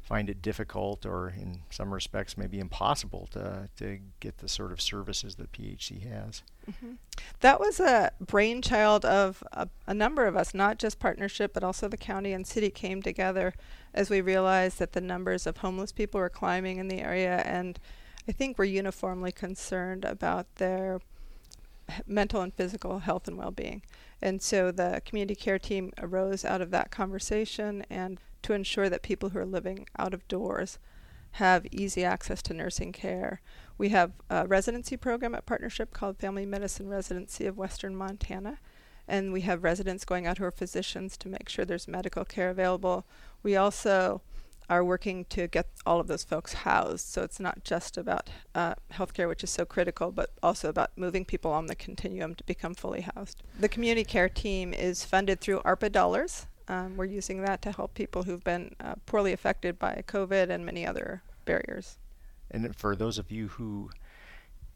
find 0.06 0.30
it 0.30 0.40
difficult 0.40 1.04
or 1.04 1.30
in 1.30 1.62
some 1.72 1.92
respects 1.92 2.38
maybe 2.38 2.60
impossible 2.60 3.28
to, 3.32 3.68
to 3.76 4.00
get 4.20 4.38
the 4.38 4.48
sort 4.48 4.72
of 4.72 4.80
services 4.80 5.36
that 5.36 5.52
PHC 5.52 6.08
has. 6.08 6.44
Mm-hmm. 6.70 6.94
That 7.40 7.60
was 7.60 7.80
a 7.80 8.12
brainchild 8.20 9.04
of 9.04 9.44
a, 9.52 9.68
a, 9.88 9.96
number 9.96 10.28
of 10.28 10.36
us, 10.36 10.54
not 10.54 10.78
just 10.78 11.00
partnership, 11.00 11.56
but 11.56 11.64
also 11.64 11.88
the 11.88 11.98
county 11.98 12.34
and 12.34 12.46
city 12.46 12.70
came 12.70 13.02
together 13.02 13.56
as 13.96 14.12
we 14.12 14.22
realized 14.22 14.78
that 14.78 14.94
the 14.94 15.02
numbers 15.02 15.48
of 15.48 15.58
homeless 15.58 15.92
people 15.92 16.20
were 16.20 16.30
climbing 16.30 16.78
in 16.78 16.88
the 16.88 17.00
area, 17.00 17.38
and 17.38 17.80
I 18.28 18.32
think 18.32 18.60
we're 18.60 18.66
uniformly 18.66 19.32
concerned 19.32 20.06
about 20.06 20.54
their 20.56 21.00
mental 22.06 22.42
and 22.42 22.54
physical 22.54 23.00
health 23.00 23.28
and 23.28 23.38
well-being. 23.38 23.82
And 24.26 24.42
so 24.42 24.72
the 24.72 25.04
community 25.06 25.36
care 25.36 25.60
team 25.60 25.94
arose 26.00 26.44
out 26.44 26.60
of 26.60 26.72
that 26.72 26.90
conversation 26.90 27.86
and 27.92 28.20
to 28.42 28.54
ensure 28.54 28.90
that 28.90 29.04
people 29.04 29.30
who 29.30 29.38
are 29.38 29.46
living 29.46 29.86
out 30.00 30.16
of 30.16 30.28
doors 30.28 30.80
have 31.34 31.68
easy 31.68 32.04
access 32.04 32.42
to 32.42 32.54
nursing 32.56 32.92
care. 32.92 33.40
We 33.78 33.90
have 33.90 34.14
a 34.32 34.48
residency 34.48 34.98
program 34.98 35.36
at 35.36 35.46
Partnership 35.46 35.94
called 35.94 36.18
Family 36.18 36.44
Medicine 36.44 36.90
Residency 36.90 37.46
of 37.46 37.56
Western 37.56 37.96
Montana. 37.96 38.58
And 39.08 39.32
we 39.32 39.42
have 39.42 39.64
residents 39.64 40.06
going 40.06 40.26
out 40.26 40.40
who 40.40 40.46
are 40.46 40.52
physicians 40.52 41.18
to 41.18 41.30
make 41.30 41.48
sure 41.48 41.64
there's 41.64 41.88
medical 41.88 42.26
care 42.26 42.50
available. 42.50 43.06
We 43.44 43.56
also 43.56 44.24
are 44.70 44.84
working 44.84 45.26
to 45.26 45.48
get 45.48 45.68
all 45.86 46.00
of 46.00 46.08
those 46.08 46.24
folks 46.24 46.54
housed. 46.54 47.08
So 47.08 47.24
it's 47.24 47.40
not 47.40 47.64
just 47.64 47.98
about 47.98 48.30
uh, 48.54 48.76
healthcare, 48.94 49.28
which 49.28 49.44
is 49.44 49.50
so 49.50 49.66
critical, 49.66 50.12
but 50.12 50.32
also 50.42 50.70
about 50.70 50.92
moving 50.96 51.26
people 51.26 51.52
on 51.52 51.68
the 51.68 51.76
continuum 51.76 52.36
to 52.36 52.44
become 52.44 52.74
fully 52.74 53.02
housed. 53.02 53.44
The 53.60 53.70
community 53.70 54.04
care 54.04 54.30
team 54.30 54.74
is 54.74 55.06
funded 55.06 55.40
through 55.40 55.60
ARPA 55.60 55.92
dollars. 55.92 56.48
Um, 56.68 56.98
we're 56.98 57.06
using 57.06 57.42
that 57.42 57.62
to 57.64 57.72
help 57.72 57.94
people 57.94 58.24
who've 58.24 58.44
been 58.44 58.76
uh, 58.80 58.96
poorly 59.06 59.34
affected 59.34 59.78
by 59.78 60.04
COVID 60.08 60.50
and 60.50 60.66
many 60.66 60.86
other 60.86 61.22
barriers. 61.46 61.98
And 62.50 62.76
for 62.76 62.96
those 62.96 63.18
of 63.18 63.32
you 63.32 63.50
who 63.50 63.92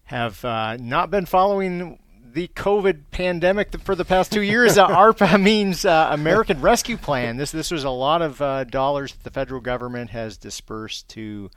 have 0.04 0.44
uh, 0.46 0.78
not 0.78 1.10
been 1.12 1.26
following 1.26 2.00
the 2.34 2.48
COVID 2.50 3.04
pandemic 3.12 3.78
for 3.82 3.96
the 3.96 4.06
past 4.06 4.32
two 4.32 4.42
years, 4.42 4.78
uh, 4.78 4.88
ARPA 4.90 5.42
means 5.42 5.86
uh, 5.86 6.10
American 6.12 6.62
Rescue 6.62 6.98
Plan. 6.98 7.38
This 7.38 7.52
this 7.52 7.72
was 7.72 7.84
a 7.84 7.90
lot 7.90 8.22
of 8.22 8.42
uh, 8.42 8.64
dollars 8.66 9.14
that 9.14 9.24
the 9.24 9.32
federal 9.32 9.62
government 9.62 10.12
has 10.12 10.38
dispersed 10.38 11.08
to 11.10 11.50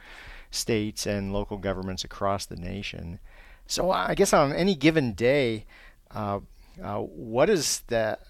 states 0.51 1.07
and 1.07 1.33
local 1.33 1.59
governments 1.59 2.05
across 2.05 2.47
the 2.47 2.57
nation. 2.57 3.19
So 3.67 3.91
I 3.91 4.15
guess 4.15 4.33
on 4.33 4.53
any 4.53 4.75
given 4.75 5.13
day, 5.13 5.67
uh, 6.11 6.41
uh, 6.83 6.99
what 6.99 7.49
is 7.51 7.83
that? 7.89 8.21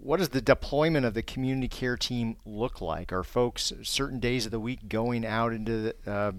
what 0.00 0.18
does 0.18 0.30
the 0.30 0.40
deployment 0.40 1.04
of 1.04 1.12
the 1.12 1.22
community 1.22 1.68
care 1.68 1.96
team 1.96 2.36
look 2.46 2.80
like? 2.80 3.12
Are 3.12 3.22
folks 3.22 3.72
certain 3.82 4.20
days 4.20 4.46
of 4.46 4.52
the 4.52 4.60
week 4.60 4.88
going 4.88 5.26
out 5.26 5.52
into 5.52 5.92
the, 6.04 6.10
uh, 6.10 6.32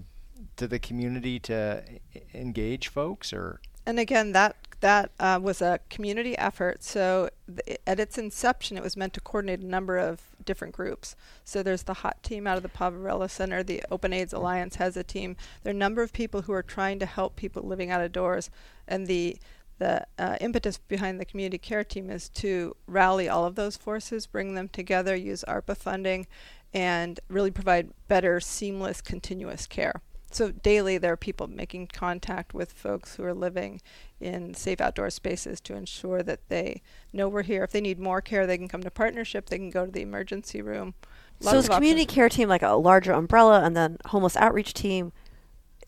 to 0.56 0.66
the 0.66 0.78
community 0.78 1.38
to 1.40 1.84
engage 2.32 2.88
folks, 2.88 3.32
or? 3.32 3.60
And 3.86 3.98
again, 3.98 4.32
that 4.32 4.56
that 4.80 5.12
uh, 5.18 5.38
was 5.40 5.62
a 5.62 5.80
community 5.88 6.36
effort. 6.36 6.82
So 6.82 7.30
th- 7.46 7.78
at 7.86 7.98
its 7.98 8.18
inception, 8.18 8.76
it 8.76 8.82
was 8.82 8.98
meant 8.98 9.14
to 9.14 9.20
coordinate 9.20 9.60
a 9.60 9.66
number 9.66 9.96
of 9.96 10.20
different 10.44 10.74
groups. 10.74 11.16
So 11.42 11.62
there's 11.62 11.84
the 11.84 11.94
HOT 11.94 12.22
team 12.22 12.46
out 12.46 12.58
of 12.58 12.62
the 12.62 12.68
Poverello 12.68 13.30
Center. 13.30 13.62
The 13.62 13.82
Open 13.90 14.12
AIDS 14.12 14.34
Alliance 14.34 14.76
has 14.76 14.96
a 14.96 15.02
team. 15.02 15.36
There 15.62 15.70
are 15.70 15.74
a 15.74 15.78
number 15.78 16.02
of 16.02 16.12
people 16.12 16.42
who 16.42 16.52
are 16.52 16.62
trying 16.62 16.98
to 16.98 17.06
help 17.06 17.34
people 17.34 17.62
living 17.62 17.90
out 17.90 18.02
of 18.02 18.12
doors, 18.12 18.50
and 18.86 19.06
the 19.06 19.38
the 19.78 20.06
uh, 20.18 20.36
impetus 20.40 20.78
behind 20.78 21.18
the 21.18 21.24
community 21.24 21.58
care 21.58 21.82
team 21.82 22.08
is 22.08 22.28
to 22.28 22.76
rally 22.86 23.28
all 23.28 23.44
of 23.44 23.56
those 23.56 23.76
forces, 23.76 24.26
bring 24.26 24.54
them 24.54 24.68
together, 24.68 25.16
use 25.16 25.44
ARPA 25.48 25.76
funding, 25.76 26.26
and 26.72 27.18
really 27.28 27.50
provide 27.50 27.90
better, 28.06 28.38
seamless, 28.38 29.00
continuous 29.00 29.66
care. 29.66 30.00
So 30.34 30.50
daily, 30.50 30.98
there 30.98 31.12
are 31.12 31.16
people 31.16 31.46
making 31.46 31.88
contact 31.88 32.54
with 32.54 32.72
folks 32.72 33.14
who 33.14 33.22
are 33.22 33.34
living 33.34 33.80
in 34.20 34.54
safe 34.54 34.80
outdoor 34.80 35.10
spaces 35.10 35.60
to 35.60 35.76
ensure 35.76 36.24
that 36.24 36.48
they 36.48 36.82
know 37.12 37.28
we're 37.28 37.44
here. 37.44 37.62
If 37.62 37.70
they 37.70 37.80
need 37.80 38.00
more 38.00 38.20
care, 38.20 38.44
they 38.44 38.58
can 38.58 38.66
come 38.66 38.82
to 38.82 38.90
partnership. 38.90 39.48
They 39.48 39.58
can 39.58 39.70
go 39.70 39.86
to 39.86 39.92
the 39.92 40.02
emergency 40.02 40.60
room. 40.60 40.94
Lots 41.40 41.52
so 41.52 41.58
is 41.58 41.68
community 41.68 42.04
care 42.04 42.28
team 42.28 42.48
like 42.48 42.62
a 42.62 42.72
larger 42.72 43.12
umbrella, 43.12 43.62
and 43.62 43.76
then 43.76 43.98
homeless 44.06 44.36
outreach 44.36 44.74
team 44.74 45.12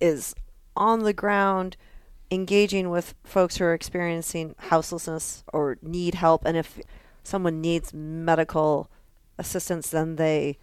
is 0.00 0.34
on 0.76 1.02
the 1.02 1.12
ground 1.12 1.76
engaging 2.30 2.90
with 2.90 3.14
folks 3.24 3.56
who 3.56 3.64
are 3.64 3.74
experiencing 3.74 4.54
houselessness 4.58 5.44
or 5.52 5.78
need 5.80 6.14
help 6.14 6.44
and 6.44 6.56
if 6.56 6.80
someone 7.22 7.60
needs 7.60 7.94
medical 7.94 8.90
assistance 9.38 9.90
then 9.90 10.16
they 10.16 10.58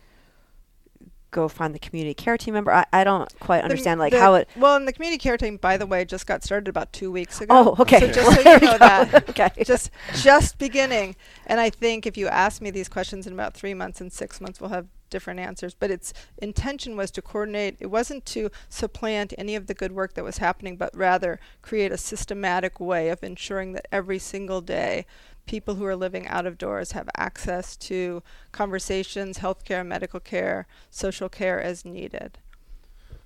go 1.34 1.50
find 1.50 1.76
the 1.76 1.80
community 1.80 2.14
care 2.14 2.38
team 2.38 2.54
member. 2.54 2.72
I, 2.72 2.86
I 2.94 3.04
don't 3.04 3.28
quite 3.40 3.64
understand 3.64 4.00
the, 4.00 4.04
like 4.04 4.14
the, 4.14 4.20
how 4.20 4.36
it 4.36 4.48
well 4.56 4.78
and 4.78 4.88
the 4.88 4.94
community 4.94 5.18
care 5.18 5.36
team 5.36 5.58
by 5.58 5.76
the 5.76 5.86
way 5.86 6.06
just 6.06 6.26
got 6.26 6.44
started 6.44 6.70
about 6.70 6.94
two 6.94 7.12
weeks 7.12 7.42
ago. 7.42 7.54
Oh 7.54 7.82
okay. 7.82 8.00
So 8.00 8.12
just 8.12 8.44
so 8.44 8.52
you 8.54 8.60
know 8.60 8.78
that. 8.78 9.30
Okay. 9.34 9.52
Just 9.64 9.90
just 10.16 10.58
beginning. 10.60 11.16
And 11.48 11.60
i 11.60 11.70
think 11.70 12.06
if 12.06 12.18
you 12.18 12.28
ask 12.28 12.62
me 12.62 12.70
these 12.70 12.88
questions 12.88 13.26
in 13.26 13.34
about 13.34 13.54
three 13.56 13.74
months 13.74 14.00
and 14.00 14.14
six 14.14 14.40
months 14.40 14.62
we'll 14.62 14.70
have 14.70 14.88
different 15.14 15.40
answers, 15.40 15.76
but 15.76 15.92
its 15.92 16.12
intention 16.40 16.98
was 16.98 17.12
to 17.12 17.22
coordinate. 17.22 17.78
It 17.80 17.86
wasn't 17.86 18.26
to 18.28 18.50
supplant 18.68 19.32
any 19.38 19.56
of 19.56 19.68
the 19.68 19.76
good 19.76 19.92
work 19.92 20.16
that 20.16 20.24
was 20.24 20.40
happening, 20.40 20.76
but 20.76 20.90
rather 20.98 21.40
create 21.62 21.92
a 21.92 21.98
systematic 21.98 22.80
way 22.80 23.10
of 23.10 23.24
ensuring 23.24 23.74
that 23.74 23.88
every 23.92 24.18
single 24.18 24.60
day 24.60 25.06
people 25.46 25.76
who 25.76 25.86
are 25.86 25.96
living 25.96 26.28
out 26.28 26.46
of 26.46 26.58
doors 26.58 26.94
have 26.94 27.10
access 27.18 27.76
to 27.76 28.24
conversations, 28.52 29.40
healthcare, 29.40 29.86
medical 29.86 30.20
care, 30.20 30.68
social 30.90 31.30
care 31.30 31.62
as 31.62 31.84
needed. 31.84 32.38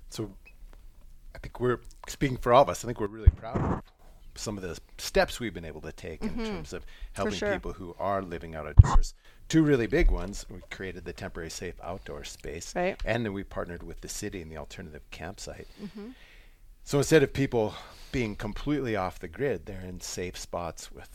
So 0.08 0.30
I 1.34 1.38
think 1.38 1.60
we're 1.60 1.80
speaking 2.08 2.36
for 2.38 2.52
all 2.52 2.62
of 2.62 2.68
us. 2.68 2.84
I 2.84 2.86
think 2.86 3.00
we're 3.00 3.06
really 3.06 3.30
proud 3.30 3.56
of 3.56 3.82
some 4.34 4.56
of 4.56 4.62
the 4.62 4.78
steps 4.98 5.40
we've 5.40 5.54
been 5.54 5.64
able 5.64 5.80
to 5.82 5.92
take 5.92 6.20
mm-hmm. 6.20 6.40
in 6.40 6.46
terms 6.46 6.72
of 6.72 6.84
helping 7.12 7.34
sure. 7.34 7.52
people 7.52 7.72
who 7.72 7.94
are 7.98 8.22
living 8.22 8.54
out 8.54 8.66
of 8.66 8.76
doors 8.76 9.14
two 9.48 9.62
really 9.62 9.86
big 9.86 10.10
ones. 10.10 10.46
We 10.48 10.60
created 10.70 11.04
the 11.04 11.12
temporary 11.12 11.50
safe 11.50 11.74
outdoor 11.82 12.24
space, 12.24 12.74
right. 12.76 13.00
and 13.04 13.24
then 13.24 13.32
we 13.32 13.44
partnered 13.44 13.82
with 13.82 14.00
the 14.00 14.08
city 14.08 14.40
in 14.40 14.48
the 14.48 14.56
alternative 14.56 15.02
campsite. 15.10 15.66
Mm-hmm. 15.82 16.10
So 16.84 16.98
instead 16.98 17.22
of 17.22 17.32
people 17.32 17.74
being 18.12 18.36
completely 18.36 18.96
off 18.96 19.18
the 19.18 19.28
grid, 19.28 19.66
they're 19.66 19.80
in 19.80 20.00
safe 20.00 20.38
spots 20.38 20.92
with 20.92 21.08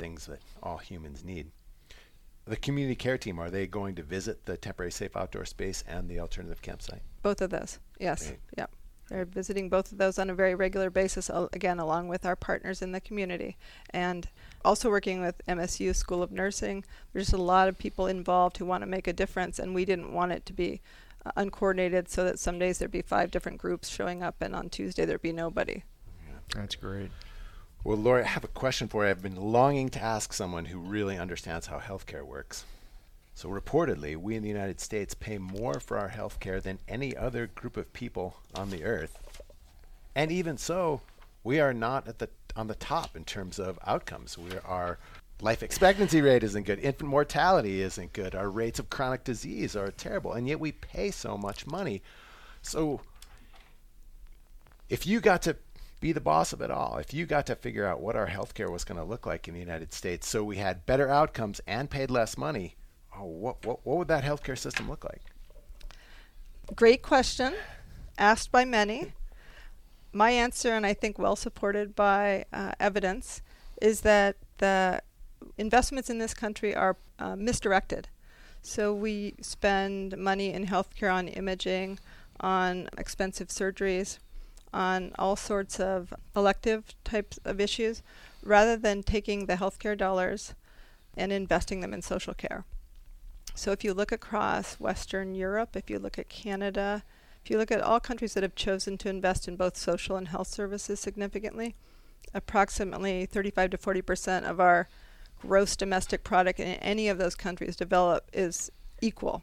things 0.00 0.26
that 0.26 0.40
all 0.62 0.78
humans 0.78 1.24
need. 1.24 1.52
The 2.46 2.56
community 2.56 2.96
care 2.96 3.18
team, 3.18 3.38
are 3.38 3.50
they 3.50 3.66
going 3.66 3.94
to 3.94 4.02
visit 4.02 4.46
the 4.46 4.56
temporary 4.56 4.90
safe 4.90 5.16
outdoor 5.16 5.44
space 5.44 5.84
and 5.86 6.08
the 6.08 6.18
alternative 6.18 6.62
campsite? 6.62 7.02
Both 7.22 7.40
of 7.40 7.50
those, 7.50 7.78
yes. 8.00 8.26
Great. 8.26 8.40
Yep. 8.58 8.70
They're 9.10 9.24
visiting 9.24 9.68
both 9.68 9.92
of 9.92 9.98
those 9.98 10.18
on 10.18 10.30
a 10.30 10.34
very 10.34 10.54
regular 10.54 10.88
basis, 10.88 11.30
again, 11.52 11.80
along 11.80 12.08
with 12.08 12.24
our 12.24 12.36
partners 12.36 12.80
in 12.80 12.92
the 12.92 13.00
community. 13.00 13.56
And 13.90 14.28
also 14.64 14.88
working 14.88 15.20
with 15.20 15.42
MSU 15.48 15.94
School 15.94 16.22
of 16.22 16.30
Nursing. 16.30 16.84
There's 17.12 17.26
just 17.26 17.38
a 17.38 17.42
lot 17.42 17.68
of 17.68 17.76
people 17.76 18.06
involved 18.06 18.56
who 18.56 18.64
want 18.64 18.82
to 18.82 18.86
make 18.86 19.08
a 19.08 19.12
difference, 19.12 19.58
and 19.58 19.74
we 19.74 19.84
didn't 19.84 20.12
want 20.12 20.32
it 20.32 20.46
to 20.46 20.52
be 20.52 20.80
uh, 21.26 21.32
uncoordinated 21.36 22.08
so 22.08 22.24
that 22.24 22.38
some 22.38 22.58
days 22.58 22.78
there'd 22.78 22.90
be 22.90 23.02
five 23.02 23.30
different 23.30 23.58
groups 23.58 23.88
showing 23.88 24.22
up, 24.22 24.36
and 24.40 24.54
on 24.54 24.70
Tuesday 24.70 25.04
there'd 25.04 25.22
be 25.22 25.32
nobody. 25.32 25.82
That's 26.54 26.76
great. 26.76 27.10
Well, 27.82 27.96
Laurie, 27.96 28.24
I 28.24 28.28
have 28.28 28.44
a 28.44 28.48
question 28.48 28.88
for 28.88 29.04
you. 29.04 29.10
I've 29.10 29.22
been 29.22 29.40
longing 29.40 29.88
to 29.90 30.02
ask 30.02 30.34
someone 30.34 30.66
who 30.66 30.78
really 30.78 31.16
understands 31.16 31.66
how 31.66 31.78
healthcare 31.78 32.24
works. 32.24 32.66
So, 33.34 33.48
reportedly, 33.48 34.16
we 34.16 34.36
in 34.36 34.42
the 34.42 34.50
United 34.50 34.80
States 34.80 35.14
pay 35.14 35.38
more 35.38 35.80
for 35.80 35.96
our 35.96 36.10
healthcare 36.10 36.62
than 36.62 36.78
any 36.86 37.16
other 37.16 37.46
group 37.46 37.78
of 37.78 37.90
people 37.94 38.36
on 38.54 38.68
the 38.68 38.84
earth. 38.84 39.18
And 40.14 40.30
even 40.30 40.58
so, 40.58 41.00
we 41.42 41.58
are 41.58 41.72
not 41.72 42.06
at 42.06 42.18
the 42.18 42.28
on 42.54 42.66
the 42.66 42.74
top 42.74 43.16
in 43.16 43.24
terms 43.24 43.58
of 43.58 43.78
outcomes. 43.86 44.36
We 44.36 44.50
our 44.66 44.98
life 45.40 45.62
expectancy 45.62 46.20
rate 46.20 46.42
isn't 46.42 46.64
good. 46.64 46.80
Infant 46.80 47.08
mortality 47.08 47.80
isn't 47.80 48.12
good. 48.12 48.34
Our 48.34 48.50
rates 48.50 48.78
of 48.78 48.90
chronic 48.90 49.24
disease 49.24 49.74
are 49.74 49.90
terrible, 49.90 50.34
and 50.34 50.46
yet 50.46 50.60
we 50.60 50.72
pay 50.72 51.10
so 51.10 51.38
much 51.38 51.66
money. 51.66 52.02
So, 52.60 53.00
if 54.90 55.06
you 55.06 55.20
got 55.20 55.40
to 55.42 55.56
be 56.00 56.12
the 56.12 56.20
boss 56.20 56.52
of 56.52 56.60
it 56.62 56.70
all, 56.70 56.96
if 56.96 57.12
you 57.12 57.26
got 57.26 57.46
to 57.46 57.54
figure 57.54 57.86
out 57.86 58.00
what 58.00 58.16
our 58.16 58.26
healthcare 58.26 58.72
was 58.72 58.84
going 58.84 58.98
to 58.98 59.04
look 59.04 59.26
like 59.26 59.46
in 59.46 59.54
the 59.54 59.60
United 59.60 59.92
States, 59.92 60.26
so 60.26 60.42
we 60.42 60.56
had 60.56 60.86
better 60.86 61.08
outcomes 61.08 61.60
and 61.66 61.90
paid 61.90 62.10
less 62.10 62.38
money, 62.38 62.76
oh, 63.16 63.24
what, 63.24 63.64
what, 63.66 63.84
what 63.84 63.98
would 63.98 64.08
that 64.08 64.24
healthcare 64.24 64.58
system 64.58 64.88
look 64.88 65.04
like? 65.04 65.22
Great 66.74 67.02
question, 67.02 67.54
asked 68.16 68.50
by 68.50 68.64
many. 68.64 69.12
my 70.12 70.30
answer, 70.30 70.72
and 70.72 70.86
I 70.86 70.94
think 70.94 71.18
well 71.18 71.36
supported 71.36 71.94
by 71.94 72.44
uh, 72.52 72.72
evidence, 72.80 73.42
is 73.80 74.00
that 74.02 74.36
the 74.58 75.02
investments 75.56 76.10
in 76.10 76.18
this 76.18 76.34
country 76.34 76.74
are 76.74 76.96
uh, 77.18 77.36
misdirected. 77.36 78.08
So 78.62 78.92
we 78.92 79.34
spend 79.40 80.16
money 80.18 80.52
in 80.52 80.66
healthcare 80.66 81.12
on 81.12 81.28
imaging, 81.28 81.98
on 82.40 82.88
expensive 82.98 83.48
surgeries, 83.48 84.18
on 84.72 85.12
all 85.18 85.36
sorts 85.36 85.80
of 85.80 86.14
elective 86.34 86.94
types 87.04 87.38
of 87.44 87.60
issues, 87.60 88.02
rather 88.42 88.76
than 88.76 89.02
taking 89.02 89.46
the 89.46 89.56
healthcare 89.56 89.96
dollars 89.96 90.54
and 91.16 91.32
investing 91.32 91.80
them 91.80 91.92
in 91.92 92.02
social 92.02 92.34
care. 92.34 92.64
So 93.54 93.72
if 93.72 93.84
you 93.84 93.92
look 93.92 94.12
across 94.12 94.74
Western 94.74 95.34
Europe, 95.34 95.76
if 95.76 95.90
you 95.90 95.98
look 95.98 96.18
at 96.18 96.28
Canada, 96.28 97.02
if 97.44 97.50
you 97.50 97.58
look 97.58 97.70
at 97.70 97.80
all 97.80 98.00
countries 98.00 98.34
that 98.34 98.42
have 98.42 98.54
chosen 98.54 98.96
to 98.98 99.08
invest 99.08 99.48
in 99.48 99.56
both 99.56 99.76
social 99.76 100.16
and 100.16 100.28
health 100.28 100.48
services 100.48 101.00
significantly, 101.00 101.74
approximately 102.32 103.26
35 103.26 103.70
to 103.70 103.78
40 103.78 104.02
percent 104.02 104.46
of 104.46 104.60
our 104.60 104.88
gross 105.40 105.74
domestic 105.74 106.22
product 106.22 106.60
in 106.60 106.66
any 106.76 107.08
of 107.08 107.18
those 107.18 107.34
countries 107.34 107.76
develop 107.76 108.28
is 108.32 108.70
equal. 109.00 109.42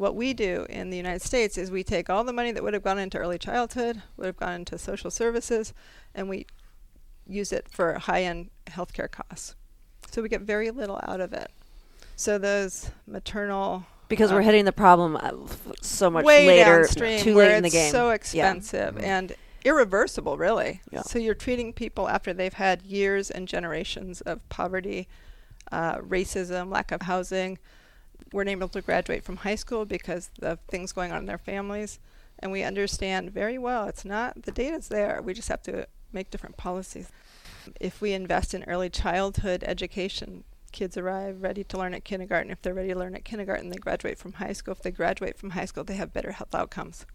What 0.00 0.16
we 0.16 0.32
do 0.32 0.64
in 0.70 0.88
the 0.88 0.96
United 0.96 1.20
States 1.20 1.58
is 1.58 1.70
we 1.70 1.84
take 1.84 2.08
all 2.08 2.24
the 2.24 2.32
money 2.32 2.52
that 2.52 2.62
would 2.62 2.72
have 2.72 2.82
gone 2.82 2.98
into 2.98 3.18
early 3.18 3.36
childhood, 3.36 4.00
would 4.16 4.24
have 4.24 4.36
gone 4.38 4.54
into 4.54 4.78
social 4.78 5.10
services, 5.10 5.74
and 6.14 6.26
we 6.26 6.46
use 7.28 7.52
it 7.52 7.68
for 7.68 7.98
high-end 7.98 8.48
healthcare 8.68 9.10
costs. 9.10 9.56
So 10.10 10.22
we 10.22 10.30
get 10.30 10.40
very 10.40 10.70
little 10.70 10.98
out 11.06 11.20
of 11.20 11.34
it. 11.34 11.50
So 12.16 12.38
those 12.38 12.90
maternal 13.06 13.84
because 14.08 14.30
um, 14.30 14.36
we're 14.36 14.42
hitting 14.42 14.64
the 14.64 14.72
problem 14.72 15.16
uh, 15.16 15.32
so 15.82 16.08
much 16.08 16.24
way 16.24 16.46
later, 16.46 16.78
downstream 16.80 17.20
too 17.20 17.34
late 17.34 17.56
in 17.56 17.62
the 17.62 17.66
it's 17.66 17.74
game. 17.74 17.92
so 17.92 18.08
expensive 18.08 18.94
Mhm. 18.94 19.02
and 19.02 19.32
irreversible, 19.66 20.38
really. 20.38 20.80
Yeah. 20.90 21.02
So 21.02 21.18
you're 21.18 21.34
treating 21.34 21.74
people 21.74 22.08
after 22.08 22.32
they've 22.32 22.54
had 22.54 22.80
years 22.82 23.30
and 23.30 23.46
generations 23.46 24.22
of 24.22 24.48
poverty, 24.48 25.08
uh, 25.70 25.98
racism, 25.98 26.72
lack 26.72 26.90
of 26.90 27.02
housing. 27.02 27.58
We're 28.32 28.48
able 28.48 28.68
to 28.68 28.80
graduate 28.80 29.24
from 29.24 29.38
high 29.38 29.54
school 29.54 29.84
because 29.84 30.30
of 30.42 30.60
things 30.68 30.92
going 30.92 31.12
on 31.12 31.18
in 31.18 31.26
their 31.26 31.38
families, 31.38 31.98
and 32.38 32.52
we 32.52 32.62
understand 32.62 33.30
very 33.30 33.58
well 33.58 33.86
it's 33.86 34.04
not 34.04 34.42
the 34.42 34.52
data's 34.52 34.88
there. 34.88 35.20
We 35.22 35.34
just 35.34 35.48
have 35.48 35.62
to 35.62 35.86
make 36.12 36.30
different 36.30 36.56
policies. 36.56 37.08
If 37.80 38.00
we 38.00 38.12
invest 38.12 38.54
in 38.54 38.64
early 38.64 38.90
childhood 38.90 39.64
education, 39.66 40.44
kids 40.72 40.96
arrive 40.96 41.42
ready 41.42 41.64
to 41.64 41.78
learn 41.78 41.94
at 41.94 42.04
kindergarten. 42.04 42.50
If 42.50 42.62
they're 42.62 42.74
ready 42.74 42.92
to 42.92 42.98
learn 42.98 43.14
at 43.14 43.24
kindergarten, 43.24 43.68
they 43.68 43.76
graduate 43.76 44.18
from 44.18 44.34
high 44.34 44.52
school. 44.52 44.72
If 44.72 44.82
they 44.82 44.90
graduate 44.90 45.36
from 45.36 45.50
high 45.50 45.64
school, 45.64 45.84
they 45.84 45.96
have 45.96 46.12
better 46.12 46.32
health 46.32 46.54
outcomes. 46.54 47.06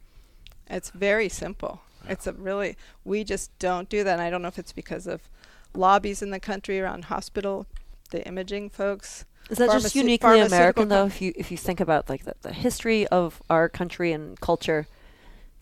It's 0.69 0.89
very 0.89 1.29
simple. 1.29 1.81
It's 2.07 2.27
a 2.27 2.33
really 2.33 2.77
we 3.03 3.23
just 3.23 3.57
don't 3.59 3.89
do 3.89 4.03
that. 4.03 4.13
And 4.13 4.21
I 4.21 4.29
don't 4.29 4.41
know 4.41 4.47
if 4.47 4.59
it's 4.59 4.73
because 4.73 5.07
of 5.07 5.29
lobbies 5.73 6.21
in 6.21 6.29
the 6.29 6.39
country 6.39 6.79
around 6.79 7.05
hospital, 7.05 7.65
the 8.11 8.25
imaging 8.27 8.69
folks. 8.69 9.25
Is 9.49 9.57
that 9.59 9.69
just 9.71 9.95
uniquely 9.95 10.39
American 10.39 10.87
though? 10.89 11.01
com- 11.03 11.07
If 11.07 11.21
you 11.21 11.33
if 11.35 11.51
you 11.51 11.57
think 11.57 11.79
about 11.79 12.09
like 12.09 12.25
the, 12.25 12.33
the 12.41 12.51
history 12.53 13.05
of 13.07 13.41
our 13.49 13.69
country 13.69 14.11
and 14.11 14.39
culture, 14.39 14.87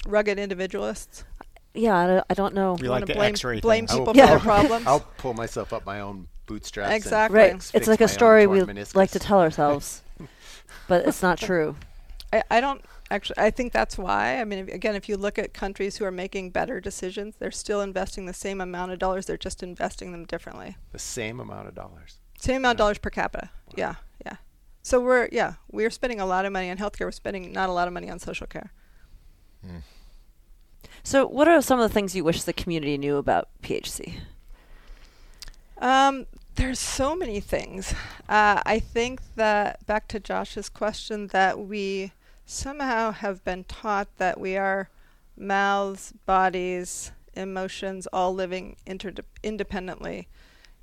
Rugged 0.07 0.37
individualists. 0.39 1.23
yeah, 1.73 1.95
I 1.97 2.07
don't, 2.07 2.25
I 2.29 2.33
don't 2.33 2.53
know. 2.55 2.73
We 2.73 2.83
You 2.85 2.89
like 2.91 3.03
wanna 3.03 3.13
blame, 3.15 3.29
X-ray 3.33 3.59
blame 3.61 3.87
things. 3.87 3.91
I 3.97 4.01
will 4.01 4.13
people 4.13 4.15
Yeah. 4.17 4.27
for 4.27 4.31
their 4.31 4.39
problems. 4.39 4.87
I'll 4.87 4.99
pull 5.17 5.33
myself 5.33 5.71
up 5.73 5.85
my 5.85 5.99
own 6.01 6.27
bootstraps. 6.45 6.93
Exactly. 6.95 7.37
Right, 7.39 7.51
fix- 7.53 7.65
it's 7.67 7.71
fix 7.73 7.87
like 7.87 8.01
a 8.01 8.07
story 8.07 8.47
we 8.47 8.59
torn 8.61 8.83
like 8.95 9.11
to 9.11 9.19
tell 9.19 9.39
ourselves, 9.47 10.01
but 10.87 11.07
it's 11.07 11.21
not 11.21 11.37
true. 11.37 11.75
I, 12.31 12.43
I 12.49 12.61
don't 12.61 12.83
actually. 13.11 13.37
I 13.37 13.49
think 13.51 13.71
that's 13.73 13.97
why. 13.97 14.39
I 14.41 14.45
mean, 14.45 14.59
if, 14.59 14.67
again, 14.73 14.95
if 14.95 15.07
you 15.07 15.17
look 15.17 15.37
at 15.37 15.53
countries 15.53 15.97
who 15.97 16.05
are 16.05 16.11
making 16.11 16.49
better 16.51 16.79
decisions, 16.81 17.35
they're 17.37 17.51
still 17.51 17.81
investing 17.81 18.25
the 18.25 18.33
same 18.33 18.59
amount 18.59 18.91
of 18.91 18.99
dollars. 18.99 19.25
They're 19.25 19.37
just 19.37 19.61
investing 19.63 20.11
them 20.11 20.25
differently. 20.25 20.75
The 20.91 20.99
same 20.99 21.39
amount 21.39 21.67
of 21.67 21.75
dollars. 21.75 22.17
Same 22.39 22.57
amount 22.57 22.73
of 22.75 22.77
dollars 22.79 22.97
per 22.97 23.09
capita. 23.09 23.49
Yeah, 23.75 23.95
yeah. 24.25 24.37
So 24.81 24.99
we're 24.99 25.29
yeah 25.31 25.53
we're 25.71 25.89
spending 25.89 26.19
a 26.19 26.25
lot 26.25 26.45
of 26.45 26.51
money 26.51 26.69
on 26.69 26.77
healthcare. 26.77 27.05
We're 27.05 27.11
spending 27.11 27.51
not 27.51 27.69
a 27.69 27.73
lot 27.73 27.87
of 27.87 27.93
money 27.93 28.09
on 28.09 28.19
social 28.19 28.47
care. 28.47 28.71
So, 31.03 31.27
what 31.27 31.47
are 31.47 31.61
some 31.61 31.79
of 31.79 31.89
the 31.89 31.93
things 31.93 32.15
you 32.15 32.23
wish 32.23 32.43
the 32.43 32.53
community 32.53 32.97
knew 32.97 33.17
about 33.17 33.49
PHC? 33.61 34.19
Um, 35.79 36.27
there's 36.55 36.79
so 36.79 37.15
many 37.15 37.39
things. 37.41 37.93
Uh, 38.29 38.61
I 38.65 38.79
think 38.79 39.21
that 39.35 39.85
back 39.85 40.07
to 40.09 40.19
Josh's 40.19 40.69
question 40.69 41.27
that 41.27 41.59
we 41.59 42.13
somehow 42.45 43.11
have 43.11 43.43
been 43.43 43.65
taught 43.65 44.07
that 44.17 44.39
we 44.39 44.55
are 44.55 44.89
mouths, 45.35 46.13
bodies, 46.25 47.11
emotions 47.33 48.07
all 48.13 48.33
living 48.33 48.77
interde- 48.87 49.25
independently, 49.41 50.29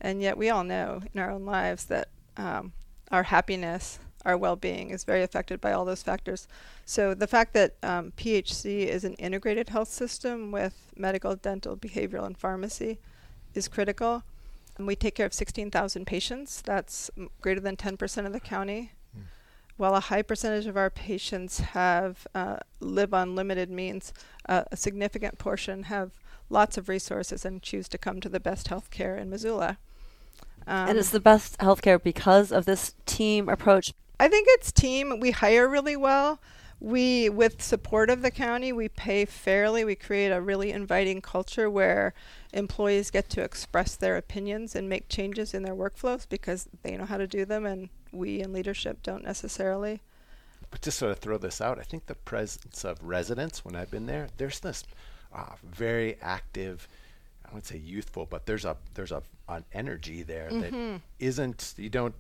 and 0.01 0.21
yet 0.21 0.37
we 0.37 0.51
all 0.51 0.65
know 0.65 1.01
in 1.15 1.21
our 1.21 1.31
own 1.31 1.47
lives 1.47 1.87
that 1.87 2.09
um, 2.37 2.73
our 3.11 3.25
happiness, 3.25 3.99
our 4.25 4.37
well-being 4.37 4.91
is 4.91 5.05
very 5.05 5.23
affected 5.23 5.61
by 5.61 5.73
all 5.73 5.85
those 5.85 6.03
factors. 6.03 6.47
So 6.85 7.15
the 7.15 7.27
fact 7.27 7.55
that 7.55 7.75
um, 7.83 8.13
PHC 8.17 8.87
is 8.87 9.05
an 9.05 9.15
integrated 9.15 9.71
health 9.71 9.89
system 9.89 10.53
with 10.53 10.93
medical, 10.97 11.35
dental, 11.37 11.77
behavioral, 11.77 12.27
and 12.27 12.37
pharmacy 12.37 12.99
is 13.55 13.69
critical. 13.69 14.23
And 14.77 14.87
we 14.87 14.97
take 14.97 15.15
care 15.15 15.27
of 15.27 15.35
16,000 15.35 16.07
patients. 16.07 16.63
That's 16.63 17.11
m- 17.17 17.31
greater 17.41 17.61
than 17.61 17.77
10% 17.77 18.27
of 18.27 18.33
the 18.33 18.41
county. 18.41 18.93
Mm. 19.17 19.23
While 19.77 19.95
a 19.95 20.01
high 20.01 20.23
percentage 20.23 20.67
of 20.67 20.77
our 20.77 20.91
patients 20.91 21.61
have 21.61 22.27
uh, 22.35 22.59
live 22.81 23.13
on 23.13 23.35
limited 23.35 23.71
means, 23.71 24.13
uh, 24.49 24.65
a 24.71 24.77
significant 24.77 25.39
portion 25.39 25.85
have 25.85 26.13
lots 26.49 26.77
of 26.77 26.89
resources 26.89 27.45
and 27.45 27.63
choose 27.63 27.89
to 27.89 27.99
come 27.99 28.21
to 28.21 28.29
the 28.29 28.41
best 28.41 28.69
health 28.69 28.91
care 28.91 29.17
in 29.17 29.31
Missoula. 29.31 29.79
Um, 30.67 30.91
and 30.91 30.99
it's 30.99 31.11
the 31.11 31.21
best 31.21 31.59
healthcare 31.59 32.03
because 32.03 32.53
of 32.53 32.65
this 32.65 32.95
team 33.07 33.49
approach. 33.49 33.93
I 34.19 34.29
think 34.29 34.47
it's 34.51 34.71
team. 34.71 35.19
We 35.21 35.31
hire 35.31 35.69
really 35.69 35.97
well. 35.97 36.41
We, 36.79 37.29
with 37.29 37.61
support 37.61 38.09
of 38.09 38.23
the 38.23 38.31
county, 38.31 38.73
we 38.73 38.89
pay 38.89 39.27
fairly. 39.27 39.85
We 39.85 39.95
create 39.95 40.31
a 40.31 40.41
really 40.41 40.73
inviting 40.73 41.21
culture 41.21 41.69
where 41.69 42.15
employees 42.55 43.11
get 43.11 43.29
to 43.31 43.43
express 43.43 43.97
their 43.97 44.17
opinions 44.17 44.75
and 44.75 44.89
make 44.89 45.09
changes 45.09 45.53
in 45.53 45.63
their 45.63 45.75
workflows 45.75 46.27
because 46.27 46.69
they 46.83 46.97
know 46.97 47.05
how 47.05 47.19
to 47.19 47.27
do 47.27 47.45
them, 47.45 47.67
and 47.67 47.91
we 48.13 48.41
in 48.41 48.53
leadership 48.55 49.03
don't 49.03 49.25
necessarily. 49.25 50.01
But 50.71 50.81
just 50.83 50.99
sort 50.99 51.13
of 51.13 51.19
throw 51.19 51.37
this 51.37 51.61
out, 51.61 51.79
I 51.79 51.83
think 51.83 52.07
the 52.07 52.15
presence 52.15 52.85
of 52.85 53.03
residents 53.03 53.65
when 53.65 53.77
I've 53.77 53.91
been 53.91 54.07
there, 54.07 54.29
there's 54.39 54.61
this 54.61 54.85
uh, 55.35 55.57
very 55.63 56.17
active. 56.23 56.89
I 57.51 57.55
wouldn't 57.55 57.67
say 57.67 57.79
youthful, 57.79 58.27
but 58.27 58.47
there's 58.47 58.65
a 58.65 58.77
there's 58.95 59.13
a 59.13 59.23
an 59.49 59.65
energy 59.73 60.23
there 60.23 60.49
that 60.51 60.73
Mhm. 60.73 61.01
isn't. 61.19 61.75
You 61.77 61.89
don't 61.91 62.15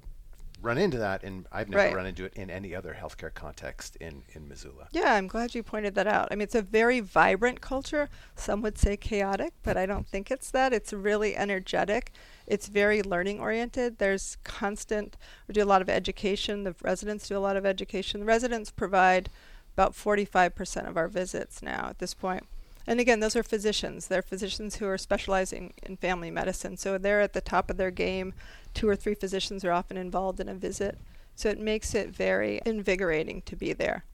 run 0.61 0.77
into 0.77 0.99
that, 0.99 1.23
and 1.23 1.47
I've 1.53 1.69
never 1.71 1.85
Right. 1.85 1.95
run 1.95 2.05
into 2.07 2.25
it 2.25 2.35
in 2.35 2.51
any 2.51 2.75
other 2.75 2.95
healthcare 3.01 3.33
context 3.33 3.95
in 3.97 4.25
in 4.35 4.49
Missoula. 4.49 4.88
Yeah, 4.90 5.14
I'm 5.14 5.29
glad 5.29 5.55
you 5.55 5.62
pointed 5.62 5.95
that 5.95 6.09
out. 6.09 6.29
I 6.31 6.35
mean, 6.35 6.43
it's 6.43 6.57
a 6.57 6.62
very 6.62 6.99
vibrant 6.99 7.61
culture. 7.61 8.09
Some 8.35 8.61
would 8.62 8.77
say 8.77 8.97
chaotic, 8.97 9.53
but 9.62 9.77
I 9.77 9.87
don't 9.87 10.09
think 10.09 10.31
it's 10.33 10.51
that. 10.51 10.73
It's 10.73 10.93
really 10.93 11.37
energetic. 11.37 12.12
It's 12.49 12.66
very 12.66 13.01
learning 13.03 13.38
oriented. 13.38 13.99
There's 13.99 14.37
constant, 14.43 15.16
we 15.47 15.53
do 15.55 15.62
a 15.62 15.64
lot 15.64 15.81
of 15.83 15.88
education. 15.88 16.64
The 16.64 16.75
residents 16.83 17.29
do 17.29 17.37
a 17.37 17.38
lot 17.38 17.57
of 17.57 17.64
education. 17.64 18.19
The 18.21 18.27
residents 18.27 18.73
provide 18.73 19.31
about 19.75 19.95
45% 19.95 20.88
of 20.88 20.97
our 20.97 21.07
visits 21.07 21.62
now 21.62 21.87
at 21.88 22.01
this 22.01 22.12
point. 22.12 22.45
And 22.87 22.99
again, 23.01 23.21
those 23.21 23.37
are 23.37 23.43
physicians. 23.43 24.09
They're 24.09 24.23
physicians 24.23 24.77
who 24.77 24.87
are 24.87 24.99
specializing 24.99 25.75
in 25.83 25.97
family 25.97 26.31
medicine. 26.31 26.77
So 26.77 26.99
they're 26.99 27.21
at 27.21 27.33
the 27.33 27.40
top 27.40 27.71
of 27.71 27.77
their 27.77 27.90
game. 27.90 28.35
Two 28.75 28.88
or 28.88 28.97
three 28.97 29.14
physicians 29.14 29.64
are 29.64 29.73
often 29.73 29.97
involved 29.97 30.40
in 30.40 30.49
a 30.49 30.55
visit. 30.55 30.99
So 31.35 31.49
it 31.49 31.59
makes 31.59 31.95
it 31.95 32.11
very 32.11 32.61
invigorating 32.66 33.43
to 33.43 33.57
be 33.57 33.73
there. 33.73 34.05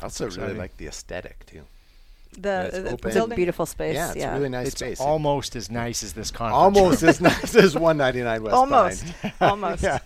I 0.00 0.04
also 0.04 0.28
really 0.30 0.54
like 0.54 0.76
the 0.76 0.86
aesthetic 0.86 1.46
too. 1.46 1.62
The, 2.36 2.66
it's 2.66 3.02
the. 3.02 3.08
It's 3.08 3.16
a 3.16 3.28
beautiful 3.28 3.64
space. 3.64 3.94
yeah, 3.94 4.08
it's 4.08 4.16
yeah. 4.16 4.32
a 4.32 4.36
really 4.36 4.48
nice 4.48 4.68
it's 4.68 4.76
space. 4.76 5.00
almost 5.00 5.54
as 5.54 5.70
nice 5.70 6.02
as 6.02 6.14
this 6.14 6.30
conference. 6.30 6.78
almost 6.78 7.02
as 7.04 7.20
nice 7.20 7.54
as 7.54 7.74
199 7.74 8.42
West 8.42 8.54
Almost. 8.54 9.04
Pine. 9.22 9.32
Almost. 9.40 9.82
yeah. 9.84 9.98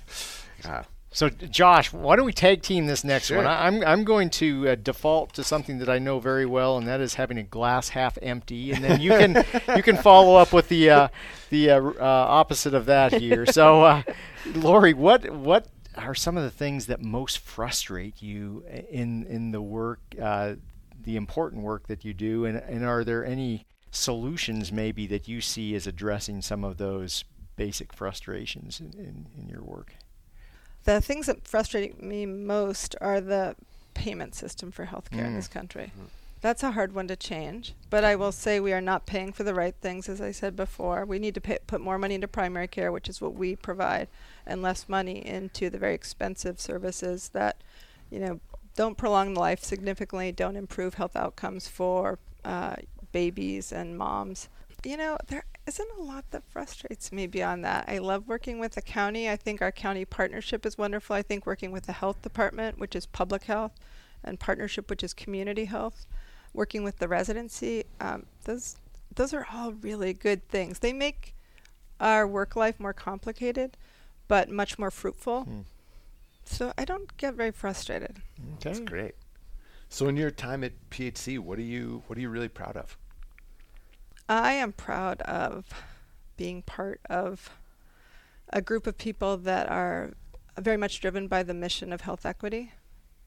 Ah, 0.66 0.84
So, 1.10 1.30
Josh, 1.30 1.90
why 1.92 2.16
don't 2.16 2.26
we 2.26 2.32
tag 2.34 2.60
team 2.62 2.86
this 2.86 3.02
next 3.02 3.28
Sure. 3.28 3.38
one? 3.38 3.46
I, 3.46 3.66
I'm 3.66 3.82
I'm 3.82 4.04
going 4.04 4.28
to 4.30 4.68
uh, 4.68 4.74
default 4.74 5.32
to 5.34 5.44
something 5.44 5.78
that 5.78 5.88
I 5.88 5.98
know 5.98 6.20
very 6.20 6.44
well, 6.44 6.76
and 6.76 6.86
that 6.86 7.00
is 7.00 7.14
having 7.14 7.38
a 7.38 7.42
glass 7.42 7.88
half 7.90 8.18
empty, 8.20 8.72
and 8.72 8.84
then 8.84 9.00
you 9.00 9.10
can 9.12 9.44
you 9.76 9.82
can 9.82 9.96
follow 9.96 10.36
up 10.36 10.52
with 10.52 10.68
the 10.68 10.90
uh, 10.90 11.08
the 11.48 11.70
uh, 11.70 11.80
uh, 11.80 11.94
opposite 12.00 12.74
of 12.74 12.86
that 12.86 13.14
here. 13.14 13.46
So, 13.46 13.82
uh, 13.84 14.02
Laurie, 14.54 14.92
what 14.94 15.30
what 15.30 15.66
are 15.96 16.14
some 16.14 16.36
of 16.36 16.42
the 16.44 16.50
things 16.50 16.86
that 16.86 17.00
most 17.00 17.38
frustrate 17.38 18.20
you 18.20 18.64
in 18.90 19.24
in 19.24 19.50
the 19.50 19.62
work, 19.62 20.00
uh, 20.20 20.54
the 21.02 21.16
important 21.16 21.62
work 21.62 21.86
that 21.86 22.04
you 22.04 22.12
do, 22.12 22.44
and 22.44 22.58
and 22.58 22.84
are 22.84 23.02
there 23.02 23.24
any 23.24 23.64
solutions 23.90 24.70
maybe 24.70 25.06
that 25.06 25.26
you 25.26 25.40
see 25.40 25.74
as 25.74 25.86
addressing 25.86 26.42
some 26.42 26.64
of 26.64 26.76
those 26.76 27.24
basic 27.56 27.94
frustrations 27.94 28.78
in, 28.78 28.92
in, 28.98 29.26
in 29.40 29.48
your 29.48 29.62
work? 29.64 29.94
The 30.88 31.02
things 31.02 31.26
that 31.26 31.46
frustrate 31.46 32.02
me 32.02 32.24
most 32.24 32.96
are 33.02 33.20
the 33.20 33.56
payment 33.92 34.34
system 34.34 34.70
for 34.70 34.86
healthcare 34.86 35.26
in 35.26 35.32
Mm. 35.32 35.36
this 35.36 35.46
country. 35.48 35.92
that's 36.40 36.62
a 36.62 36.70
hard 36.70 36.94
one 36.94 37.06
to 37.08 37.16
change. 37.16 37.74
But 37.90 38.04
I 38.04 38.14
will 38.16 38.32
say 38.32 38.58
we 38.58 38.72
are 38.72 38.80
not 38.80 39.04
paying 39.04 39.32
for 39.32 39.42
the 39.42 39.52
right 39.52 39.74
things, 39.82 40.08
as 40.08 40.18
I 40.20 40.30
said 40.30 40.56
before. 40.56 41.04
We 41.04 41.18
need 41.18 41.34
to 41.34 41.42
pay, 41.42 41.58
put 41.66 41.82
more 41.82 41.98
money 41.98 42.14
into 42.14 42.28
primary 42.28 42.68
care, 42.68 42.90
which 42.90 43.06
is 43.08 43.20
what 43.20 43.34
we 43.34 43.54
provide, 43.54 44.08
and 44.46 44.62
less 44.62 44.88
money 44.88 45.18
into 45.26 45.68
the 45.68 45.76
very 45.78 45.94
expensive 45.94 46.58
services 46.58 47.30
that, 47.34 47.56
you 48.08 48.18
know, 48.20 48.40
don't 48.76 48.96
prolong 48.96 49.34
the 49.34 49.40
life 49.40 49.62
significantly, 49.62 50.32
don't 50.32 50.56
improve 50.56 50.94
health 50.94 51.16
outcomes 51.16 51.68
for 51.68 52.18
uh, 52.46 52.76
babies 53.12 53.72
and 53.72 53.98
moms. 53.98 54.48
You 54.84 54.96
know, 54.96 55.18
there 55.26 55.44
isn't 55.66 55.88
a 55.98 56.02
lot 56.02 56.30
that 56.30 56.44
frustrates 56.48 57.10
me 57.10 57.26
beyond 57.26 57.64
that. 57.64 57.86
I 57.88 57.98
love 57.98 58.28
working 58.28 58.58
with 58.60 58.72
the 58.72 58.82
county. 58.82 59.28
I 59.28 59.36
think 59.36 59.60
our 59.60 59.72
county 59.72 60.04
partnership 60.04 60.64
is 60.64 60.78
wonderful. 60.78 61.16
I 61.16 61.22
think 61.22 61.46
working 61.46 61.72
with 61.72 61.86
the 61.86 61.92
health 61.92 62.22
department, 62.22 62.78
which 62.78 62.94
is 62.94 63.04
public 63.06 63.44
health, 63.44 63.72
and 64.22 64.38
partnership, 64.38 64.88
which 64.88 65.02
is 65.02 65.14
community 65.14 65.64
health, 65.64 66.06
working 66.52 66.84
with 66.84 66.98
the 66.98 67.08
residency, 67.08 67.84
um, 68.00 68.26
those 68.44 68.76
those 69.14 69.34
are 69.34 69.46
all 69.52 69.72
really 69.72 70.12
good 70.12 70.48
things. 70.48 70.78
They 70.78 70.92
make 70.92 71.34
our 71.98 72.26
work 72.26 72.54
life 72.54 72.78
more 72.78 72.92
complicated, 72.92 73.76
but 74.28 74.48
much 74.48 74.78
more 74.78 74.90
fruitful. 74.90 75.42
Hmm. 75.42 75.60
So 76.44 76.72
I 76.78 76.84
don't 76.84 77.14
get 77.16 77.34
very 77.34 77.50
frustrated. 77.50 78.22
Okay. 78.38 78.56
That's 78.60 78.80
great. 78.80 79.14
So 79.88 80.06
in 80.08 80.16
your 80.16 80.30
time 80.30 80.62
at 80.64 80.72
PHC, 80.90 81.38
what 81.38 81.58
are 81.58 81.62
you 81.62 82.02
what 82.06 82.16
are 82.16 82.20
you 82.20 82.28
really 82.28 82.48
proud 82.48 82.76
of? 82.76 82.96
I 84.28 84.52
am 84.52 84.72
proud 84.72 85.22
of 85.22 85.64
being 86.36 86.62
part 86.62 87.00
of 87.08 87.50
a 88.50 88.60
group 88.60 88.86
of 88.86 88.98
people 88.98 89.36
that 89.38 89.68
are 89.70 90.12
very 90.58 90.76
much 90.76 91.00
driven 91.00 91.28
by 91.28 91.42
the 91.42 91.54
mission 91.54 91.92
of 91.92 92.02
health 92.02 92.26
equity. 92.26 92.72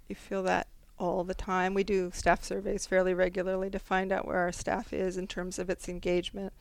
You 0.08 0.16
feel 0.16 0.44
that 0.44 0.68
all 1.00 1.24
the 1.24 1.34
time. 1.34 1.74
We 1.74 1.84
do 1.84 2.12
staff 2.14 2.44
surveys 2.44 2.86
fairly 2.86 3.14
regularly 3.14 3.72
to 3.72 3.80
find 3.80 4.12
out 4.12 4.28
where 4.28 4.38
our 4.38 4.52
staff 4.52 4.94
is 4.94 5.18
in 5.18 5.26
terms 5.26 5.58
of 5.58 5.70
its 5.70 5.90
engagement, 5.90 6.54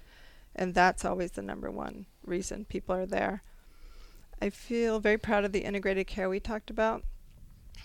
and 0.57 0.75
that's 0.75 1.05
always 1.05 1.33
the 1.33 1.43
number 1.43 1.71
one 1.71 2.07
reason 2.25 2.65
people 2.65 2.95
are 2.95 3.07
there. 3.07 3.43
I 4.41 4.49
feel 4.49 5.01
very 5.01 5.19
proud 5.19 5.45
of 5.45 5.53
the 5.53 5.65
integrated 5.65 6.07
care 6.07 6.31
we 6.31 6.41
talked 6.41 6.71
about. 6.71 7.05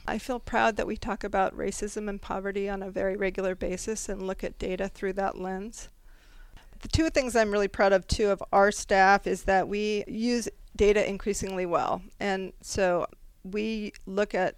I 0.08 0.18
feel 0.18 0.40
proud 0.40 0.78
that 0.78 0.88
we 0.88 0.96
talk 0.96 1.26
about 1.26 1.58
racism 1.58 2.08
and 2.08 2.22
poverty 2.22 2.70
on 2.70 2.82
a 2.82 2.92
very 2.92 3.18
regular 3.18 3.56
basis 3.56 4.08
and 4.08 4.26
look 4.26 4.44
at 4.44 4.58
data 4.58 4.88
through 4.88 5.14
that 5.14 5.38
lens. 5.38 5.90
The 6.86 6.90
two 6.90 7.10
things 7.10 7.36
I'm 7.36 7.50
really 7.50 7.68
proud 7.68 7.94
of 7.94 8.06
too 8.06 8.30
of 8.30 8.44
our 8.54 8.72
staff 8.72 9.26
is 9.26 9.46
that 9.46 9.68
we 9.68 10.04
use 10.08 10.48
data 10.76 11.10
increasingly 11.10 11.66
well. 11.66 12.04
And 12.20 12.54
so 12.62 13.08
we 13.44 13.94
look 14.06 14.36
at 14.36 14.58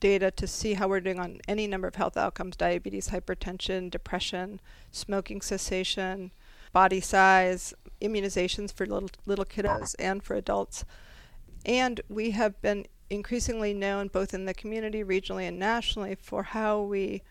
data 0.00 0.32
to 0.32 0.48
see 0.48 0.74
how 0.74 0.88
we're 0.88 0.98
doing 0.98 1.20
on 1.20 1.38
any 1.46 1.68
number 1.68 1.86
of 1.86 1.94
health 1.94 2.16
outcomes 2.16 2.56
diabetes, 2.56 3.10
hypertension, 3.10 3.88
depression, 3.88 4.60
smoking 4.90 5.40
cessation, 5.40 6.32
body 6.72 7.00
size, 7.00 7.72
immunizations 8.02 8.72
for 8.72 8.84
little, 8.84 9.10
little 9.24 9.44
kiddos 9.44 9.94
and 10.00 10.24
for 10.24 10.34
adults. 10.34 10.84
And 11.64 12.00
we 12.08 12.32
have 12.32 12.60
been 12.60 12.86
increasingly 13.10 13.74
known 13.74 14.08
both 14.08 14.34
in 14.34 14.44
the 14.44 14.54
community, 14.54 15.04
regionally, 15.04 15.46
and 15.46 15.56
nationally 15.56 16.16
for 16.16 16.42
how 16.42 16.82
we 16.82 17.22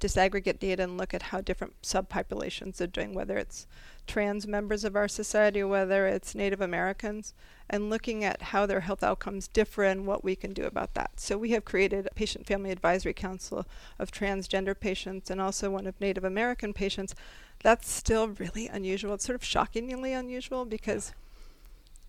disaggregate 0.00 0.58
data 0.58 0.82
and 0.82 0.98
look 0.98 1.14
at 1.14 1.22
how 1.22 1.40
different 1.40 1.80
subpopulations 1.82 2.80
are 2.80 2.86
doing, 2.86 3.14
whether 3.14 3.36
it's 3.36 3.66
trans 4.06 4.46
members 4.46 4.84
of 4.84 4.96
our 4.96 5.08
society, 5.08 5.62
whether 5.62 6.06
it's 6.06 6.34
Native 6.34 6.60
Americans, 6.60 7.34
and 7.68 7.90
looking 7.90 8.24
at 8.24 8.42
how 8.42 8.66
their 8.66 8.80
health 8.80 9.02
outcomes 9.02 9.48
differ 9.48 9.84
and 9.84 10.06
what 10.06 10.22
we 10.22 10.36
can 10.36 10.52
do 10.52 10.64
about 10.64 10.94
that. 10.94 11.18
So 11.18 11.36
we 11.36 11.50
have 11.50 11.64
created 11.64 12.06
a 12.06 12.14
patient 12.14 12.46
family 12.46 12.70
advisory 12.70 13.14
council 13.14 13.66
of 13.98 14.12
transgender 14.12 14.78
patients 14.78 15.30
and 15.30 15.40
also 15.40 15.70
one 15.70 15.86
of 15.86 16.00
Native 16.00 16.24
American 16.24 16.72
patients. 16.72 17.14
That's 17.62 17.90
still 17.90 18.28
really 18.28 18.68
unusual. 18.68 19.14
It's 19.14 19.26
sort 19.26 19.36
of 19.36 19.44
shockingly 19.44 20.12
unusual 20.12 20.64
because 20.64 21.12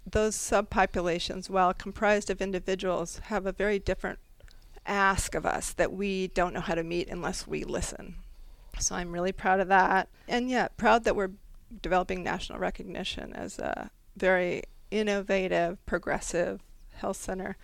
those 0.05 0.35
subpopulations, 0.35 1.49
while 1.49 1.73
comprised 1.73 2.29
of 2.29 2.41
individuals, 2.41 3.19
have 3.25 3.45
a 3.45 3.51
very 3.51 3.79
different 3.79 4.19
ask 4.87 5.35
of 5.35 5.45
us 5.45 5.73
that 5.73 5.93
we 5.93 6.27
don't 6.27 6.53
know 6.53 6.61
how 6.61 6.75
to 6.75 6.83
meet 6.83 7.09
unless 7.09 7.45
we 7.45 7.63
listen. 7.63 8.15
So 8.79 8.95
I'm 8.95 9.11
really 9.11 9.31
proud 9.31 9.59
of 9.59 9.67
that. 9.67 10.09
And 10.27 10.49
yeah, 10.49 10.67
proud 10.77 11.03
that 11.03 11.15
we're 11.15 11.31
developing 11.81 12.23
national 12.23 12.59
recognition 12.59 13.33
as 13.33 13.59
a 13.59 13.91
very 14.15 14.63
innovative, 14.91 15.83
progressive 15.85 16.61
health 16.95 17.17
center. 17.17 17.57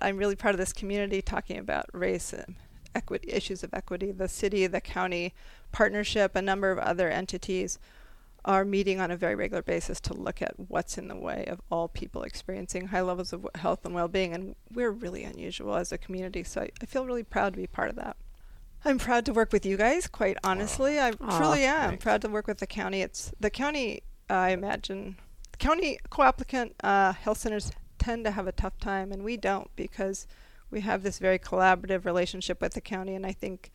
I'm 0.00 0.16
really 0.16 0.36
proud 0.36 0.54
of 0.54 0.58
this 0.58 0.72
community 0.72 1.22
talking 1.22 1.58
about 1.58 1.86
race 1.92 2.32
and 2.32 2.56
equity 2.94 3.30
issues 3.30 3.62
of 3.62 3.72
equity. 3.72 4.12
The 4.12 4.28
city, 4.28 4.66
the 4.66 4.80
county 4.80 5.34
partnership, 5.72 6.34
a 6.34 6.42
number 6.42 6.70
of 6.70 6.78
other 6.78 7.08
entities 7.08 7.78
are 8.44 8.64
meeting 8.64 9.00
on 9.00 9.10
a 9.10 9.16
very 9.16 9.34
regular 9.34 9.62
basis 9.62 10.00
to 10.00 10.12
look 10.14 10.42
at 10.42 10.52
what's 10.68 10.98
in 10.98 11.08
the 11.08 11.16
way 11.16 11.44
of 11.48 11.60
all 11.70 11.88
people 11.88 12.22
experiencing 12.22 12.88
high 12.88 13.00
levels 13.00 13.32
of 13.32 13.46
health 13.54 13.84
and 13.84 13.94
well-being 13.94 14.34
and 14.34 14.54
we're 14.72 14.90
really 14.90 15.24
unusual 15.24 15.74
as 15.76 15.92
a 15.92 15.98
community 15.98 16.42
so 16.42 16.60
I, 16.62 16.70
I 16.82 16.86
feel 16.86 17.06
really 17.06 17.22
proud 17.22 17.54
to 17.54 17.60
be 17.60 17.66
part 17.66 17.88
of 17.88 17.96
that. 17.96 18.16
I'm 18.84 18.98
proud 18.98 19.24
to 19.26 19.32
work 19.32 19.50
with 19.50 19.64
you 19.64 19.78
guys 19.78 20.06
quite 20.06 20.36
honestly. 20.44 21.00
I 21.00 21.12
Aw, 21.18 21.38
truly 21.38 21.64
am 21.64 21.90
thanks. 21.90 22.04
proud 22.04 22.20
to 22.20 22.28
work 22.28 22.46
with 22.46 22.58
the 22.58 22.66
county. 22.66 23.00
It's 23.00 23.32
the 23.40 23.50
county 23.50 24.02
i 24.30 24.50
imagine 24.50 25.16
the 25.52 25.58
county 25.58 25.98
co-applicant 26.10 26.74
uh, 26.82 27.12
health 27.12 27.38
centers 27.38 27.72
tend 27.98 28.24
to 28.24 28.30
have 28.30 28.46
a 28.46 28.52
tough 28.52 28.78
time 28.78 29.12
and 29.12 29.22
we 29.22 29.36
don't 29.36 29.70
because 29.76 30.26
we 30.70 30.80
have 30.80 31.02
this 31.02 31.18
very 31.18 31.38
collaborative 31.38 32.04
relationship 32.04 32.60
with 32.60 32.72
the 32.74 32.80
county 32.80 33.14
and 33.14 33.26
i 33.26 33.32
think 33.32 33.70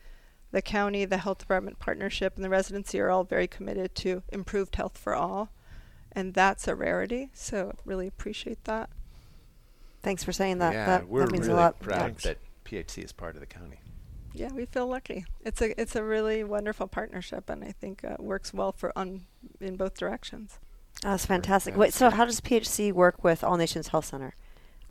the 0.52 0.62
county, 0.62 1.04
the 1.04 1.18
health 1.18 1.38
department 1.38 1.78
partnership, 1.78 2.34
and 2.36 2.44
the 2.44 2.50
residency 2.50 2.98
are 3.00 3.10
all 3.10 3.24
very 3.24 3.46
committed 3.46 3.94
to 3.96 4.22
improved 4.30 4.76
health 4.76 4.98
for 4.98 5.14
all. 5.14 5.50
And 6.12 6.34
that's 6.34 6.66
a 6.66 6.74
rarity. 6.74 7.30
So 7.34 7.74
really 7.84 8.06
appreciate 8.08 8.64
that. 8.64 8.90
Thanks 10.02 10.24
for 10.24 10.32
saying 10.32 10.58
that. 10.58 10.72
yeah, 10.72 10.86
that, 10.86 11.08
we're 11.08 11.26
that 11.26 11.32
means 11.32 11.46
really 11.46 11.60
a 11.60 11.62
lot. 11.62 11.80
proud 11.80 12.16
Yeah. 12.24 12.32
that 12.32 12.38
PHC 12.64 13.04
is 13.04 13.12
part 13.12 13.34
of 13.36 13.40
the 13.40 13.46
county. 13.46 13.80
Yeah, 14.32 14.52
we 14.52 14.64
feel 14.64 14.86
lucky. 14.86 15.24
It's 15.44 15.60
a 15.60 15.78
it's 15.80 15.96
a 15.96 16.04
really 16.04 16.44
wonderful 16.44 16.86
partnership, 16.86 17.50
and 17.50 17.64
I 17.64 17.72
think 17.72 18.04
uh, 18.04 18.16
works 18.20 18.54
well 18.54 18.70
for 18.72 18.96
on 18.96 19.26
in 19.60 19.76
both 19.76 19.98
directions. 19.98 20.58
That's 21.02 21.26
fantastic. 21.26 21.76
Wait, 21.76 21.92
so 21.92 22.10
how 22.10 22.24
does 22.24 22.40
PHC 22.40 22.92
work 22.92 23.24
with 23.24 23.42
All 23.42 23.56
Nations 23.56 23.88
Health 23.88 24.04
Center? 24.06 24.34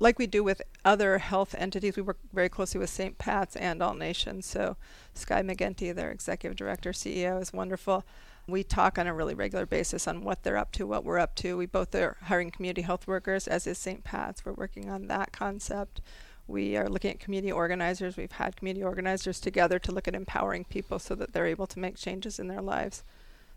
Like 0.01 0.17
we 0.17 0.27
do 0.27 0.43
with 0.43 0.62
other 0.85 1.17
health 1.17 1.53
entities, 1.57 1.97
we 1.97 2.01
work 2.01 2.19
very 2.31 2.47
closely 2.47 2.79
with 2.79 2.89
St. 2.89 3.17
Pat's 3.17 3.57
and 3.57 3.83
All 3.83 3.93
Nations. 3.93 4.45
So 4.45 4.77
Sky 5.13 5.41
McGinty, 5.41 5.93
their 5.93 6.09
executive 6.09 6.57
director, 6.57 6.91
CEO, 6.91 7.41
is 7.41 7.51
wonderful. 7.51 8.05
We 8.47 8.63
talk 8.63 8.97
on 8.97 9.07
a 9.07 9.13
really 9.13 9.35
regular 9.35 9.65
basis 9.65 10.07
on 10.07 10.23
what 10.23 10.43
they're 10.43 10.57
up 10.57 10.71
to, 10.73 10.88
what 10.88 11.03
we're 11.03 11.19
up 11.19 11.35
to. 11.35 11.57
We 11.57 11.65
both 11.65 11.93
are 11.95 12.15
hiring 12.23 12.49
community 12.49 12.81
health 12.81 13.07
workers, 13.07 13.47
as 13.47 13.67
is 13.67 13.77
St. 13.77 14.03
Pat's. 14.03 14.45
We're 14.45 14.53
working 14.53 14.89
on 14.89 15.07
that 15.07 15.33
concept. 15.33 16.01
We 16.47 16.77
are 16.77 16.88
looking 16.89 17.12
at 17.12 17.19
community 17.19 17.51
organizers. 17.51 18.17
We've 18.17 18.31
had 18.31 18.55
community 18.55 18.83
organizers 18.83 19.39
together 19.39 19.79
to 19.79 19.91
look 19.91 20.07
at 20.07 20.15
empowering 20.15 20.63
people 20.63 20.97
so 20.97 21.13
that 21.15 21.33
they're 21.33 21.45
able 21.45 21.67
to 21.67 21.77
make 21.77 21.97
changes 21.97 22.39
in 22.39 22.47
their 22.47 22.62
lives. 22.62 23.03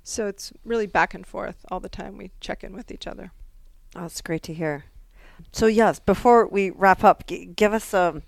So 0.02 0.26
it's 0.26 0.52
really 0.64 0.86
back 0.86 1.14
and 1.14 1.26
forth 1.26 1.64
all 1.70 1.80
the 1.80 1.88
time. 1.88 2.18
We 2.18 2.32
check 2.40 2.64
in 2.64 2.74
with 2.74 2.90
each 2.90 3.06
other. 3.06 3.32
Oh, 3.94 4.00
that's 4.00 4.20
great 4.20 4.42
to 4.42 4.52
hear. 4.52 4.84
So 5.50 5.66
yes, 5.66 5.98
before 5.98 6.46
we 6.46 6.70
wrap 6.70 7.02
up, 7.04 7.26
g- 7.26 7.46
give 7.46 7.72
us 7.72 7.92
a 7.94 8.22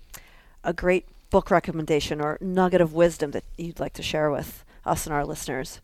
a 0.63 0.73
great 0.73 1.05
book 1.29 1.51
recommendation 1.51 2.19
or 2.19 2.37
nugget 2.41 2.81
of 2.81 2.93
wisdom 2.93 3.31
that 3.31 3.43
you'd 3.57 3.79
like 3.79 3.93
to 3.93 4.03
share 4.03 4.31
with 4.31 4.63
us 4.85 5.05
and 5.05 5.13
our 5.13 5.25
listeners. 5.25 5.79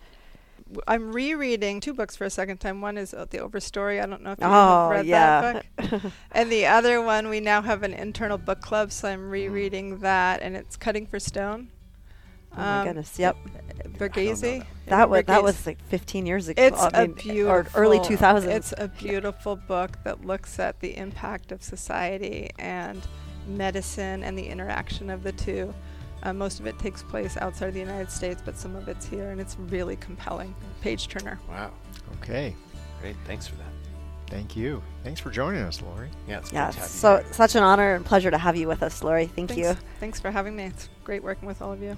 I'm 0.88 1.12
rereading 1.12 1.82
two 1.82 1.94
books 1.94 2.16
for 2.16 2.24
a 2.24 2.30
second 2.30 2.60
time. 2.60 2.80
One 2.82 2.98
is 2.98 3.14
uh, 3.14 3.26
The 3.30 3.40
Overstory. 3.40 4.02
I 4.02 4.06
don't 4.06 4.22
know 4.24 4.32
if 4.32 4.40
you 4.40 4.46
Oh 4.48 4.90
read 4.90 5.06
yeah, 5.06 5.42
that 5.78 5.90
book. 5.92 6.02
And 6.32 6.52
the 6.52 6.66
other 6.66 7.02
one, 7.02 7.30
we 7.30 7.42
now 7.42 7.62
have 7.62 7.84
an 7.84 7.94
internal 7.94 8.38
book 8.38 8.62
club, 8.62 8.92
so 8.92 9.10
I'm 9.10 9.30
rereading 9.30 10.00
that, 10.00 10.42
and 10.42 10.56
it's 10.56 10.78
Cutting 10.78 11.06
for 11.08 11.20
Stone. 11.20 11.68
Oh 12.54 12.58
my 12.60 12.80
Um, 12.82 12.88
goodness, 12.88 13.18
yep. 13.18 13.38
Verghese. 13.98 14.60
that. 14.60 14.68
That 14.88 15.10
was 15.10 15.24
that 15.26 15.44
was 15.44 15.66
like 15.66 15.82
15 15.86 16.26
years 16.26 16.48
ago. 16.48 16.62
It's 16.62 16.82
I 16.82 16.90
a 17.04 17.08
mean, 17.08 17.14
beautiful, 17.14 17.52
or 17.52 17.68
early 17.76 18.00
2000s. 18.00 18.46
It's 18.48 18.74
a 18.78 18.88
beautiful 18.90 19.56
book 19.56 19.98
that 20.04 20.26
looks 20.26 20.60
at 20.60 20.80
the 20.80 20.96
impact 20.98 21.52
of 21.52 21.64
society 21.64 22.50
and 22.60 23.02
medicine 23.48 24.24
and 24.24 24.38
the 24.38 24.48
interaction 24.48 25.10
of 25.10 25.24
the 25.24 25.32
two. 25.32 25.74
Uh, 26.24 26.34
most 26.34 26.60
of 26.60 26.68
it 26.68 26.78
takes 26.78 27.02
place 27.02 27.36
outside 27.38 27.74
the 27.74 27.80
United 27.80 28.12
States, 28.12 28.42
but 28.46 28.56
some 28.58 28.76
of 28.76 28.88
it's 28.88 29.06
here, 29.06 29.32
and 29.32 29.42
it's 29.42 29.58
really 29.58 29.96
compelling. 29.96 30.54
Page 30.82 31.08
turner. 31.08 31.40
Wow, 31.50 31.72
Okay. 32.16 32.56
great! 33.00 33.16
Thanks 33.26 33.48
for 33.48 33.56
that. 33.56 33.74
Thank 34.30 34.56
you. 34.56 34.84
Thanks 35.04 35.20
for 35.20 35.32
joining 35.32 35.62
us, 35.64 35.82
Laurie. 35.82 36.12
Yeah, 36.28 36.40
it's 36.40 36.52
yeah, 36.52 36.72
great 36.72 36.74
to 36.76 36.80
have 36.82 36.90
so 36.90 37.18
here. 37.18 37.26
such 37.32 37.56
an 37.56 37.64
honor 37.64 37.96
and 37.96 38.06
pleasure 38.06 38.32
to 38.32 38.38
have 38.38 38.56
you 38.56 38.68
with 38.68 38.84
us, 38.84 39.04
Laurie. 39.04 39.28
Thank 39.28 39.50
Thanks, 39.50 39.58
you. 39.58 39.76
Thanks 40.00 40.20
for 40.20 40.32
having 40.32 40.56
me. 40.56 40.66
It's 40.66 40.90
great 41.04 41.24
working 41.24 41.48
with 41.48 41.62
all 41.62 41.72
of 41.74 41.82
you. 41.82 41.98